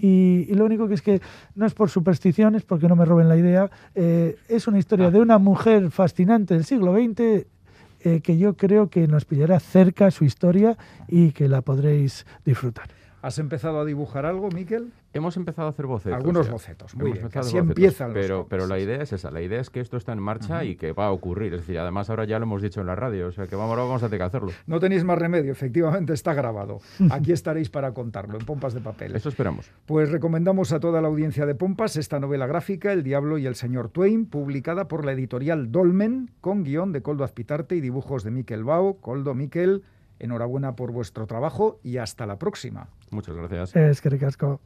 y, 0.00 0.46
y 0.48 0.54
lo 0.54 0.64
único 0.66 0.88
que 0.88 0.94
es 0.94 1.02
que 1.02 1.20
no 1.54 1.64
es 1.66 1.74
por 1.74 1.88
superstición, 1.90 2.54
es 2.54 2.62
porque 2.64 2.86
no 2.88 2.96
me 2.96 3.04
roben 3.04 3.28
la 3.28 3.36
idea. 3.36 3.70
eh, 3.94 4.36
es 4.48 4.66
una 4.68 4.78
historia 4.78 5.06
Ah. 5.06 5.10
de 5.10 5.20
una 5.20 5.38
mujer 5.38 5.90
fascinante 5.90 6.54
del 6.54 6.64
siglo 6.64 6.94
XX 6.94 7.46
eh, 8.04 8.20
que 8.20 8.36
yo 8.36 8.56
creo 8.56 8.90
que 8.90 9.06
nos 9.06 9.24
pillará 9.24 9.58
cerca 9.60 10.10
su 10.10 10.24
historia 10.24 10.76
y 11.08 11.30
que 11.32 11.48
la 11.48 11.60
podréis 11.62 12.26
disfrutar. 12.44 12.88
¿Has 13.22 13.38
empezado 13.38 13.78
a 13.78 13.84
dibujar 13.84 14.26
algo, 14.26 14.48
Miquel? 14.50 14.92
Hemos 15.12 15.36
empezado 15.36 15.68
a 15.68 15.70
hacer 15.70 15.86
bocetos. 15.86 16.16
Algunos 16.16 16.50
bocetos, 16.50 16.96
muy 16.96 17.12
bien, 17.12 17.18
empezado 17.18 17.46
así 17.46 17.54
bocetos, 17.54 17.76
empiezan 17.76 18.12
los 18.12 18.20
pero, 18.20 18.46
pero 18.48 18.66
la 18.66 18.80
idea 18.80 19.00
es 19.00 19.12
esa, 19.12 19.30
la 19.30 19.40
idea 19.40 19.60
es 19.60 19.70
que 19.70 19.78
esto 19.78 19.96
está 19.96 20.12
en 20.12 20.18
marcha 20.18 20.64
y 20.64 20.74
que 20.74 20.92
va 20.92 21.06
a 21.06 21.12
ocurrir. 21.12 21.54
Es 21.54 21.60
decir, 21.60 21.78
además 21.78 22.10
ahora 22.10 22.24
ya 22.24 22.40
lo 22.40 22.44
hemos 22.44 22.62
dicho 22.62 22.80
en 22.80 22.88
la 22.88 22.96
radio, 22.96 23.28
o 23.28 23.32
sea 23.32 23.46
que 23.46 23.54
vamos, 23.54 23.70
ahora 23.70 23.84
vamos 23.84 24.02
a 24.02 24.06
tener 24.06 24.18
que 24.18 24.24
hacerlo. 24.24 24.50
No 24.66 24.80
tenéis 24.80 25.04
más 25.04 25.16
remedio, 25.18 25.52
efectivamente 25.52 26.12
está 26.14 26.34
grabado. 26.34 26.80
Aquí 27.10 27.30
estaréis 27.30 27.70
para 27.70 27.94
contarlo, 27.94 28.38
en 28.40 28.44
pompas 28.44 28.74
de 28.74 28.80
papel. 28.80 29.14
Eso 29.14 29.28
esperamos. 29.28 29.70
Pues 29.86 30.10
recomendamos 30.10 30.72
a 30.72 30.80
toda 30.80 31.00
la 31.00 31.06
audiencia 31.06 31.46
de 31.46 31.54
Pompas 31.54 31.96
esta 31.96 32.18
novela 32.18 32.48
gráfica, 32.48 32.92
El 32.92 33.04
Diablo 33.04 33.38
y 33.38 33.46
el 33.46 33.54
Señor 33.54 33.88
Twain, 33.88 34.26
publicada 34.26 34.88
por 34.88 35.04
la 35.04 35.12
editorial 35.12 35.70
Dolmen, 35.70 36.30
con 36.40 36.64
guion 36.64 36.90
de 36.90 37.02
Coldo 37.02 37.22
Azpitarte 37.22 37.76
y 37.76 37.80
dibujos 37.80 38.24
de 38.24 38.32
Miquel 38.32 38.64
Bao. 38.64 38.94
Coldo, 38.94 39.34
Miquel, 39.34 39.84
enhorabuena 40.22 40.74
por 40.74 40.92
vuestro 40.92 41.26
trabajo 41.26 41.78
y 41.82 41.98
hasta 41.98 42.26
la 42.26 42.38
próxima. 42.38 42.88
Muchas 43.10 43.36
gracias. 43.36 43.76
Es 43.76 44.00
que 44.00 44.08
ricasco. 44.08 44.60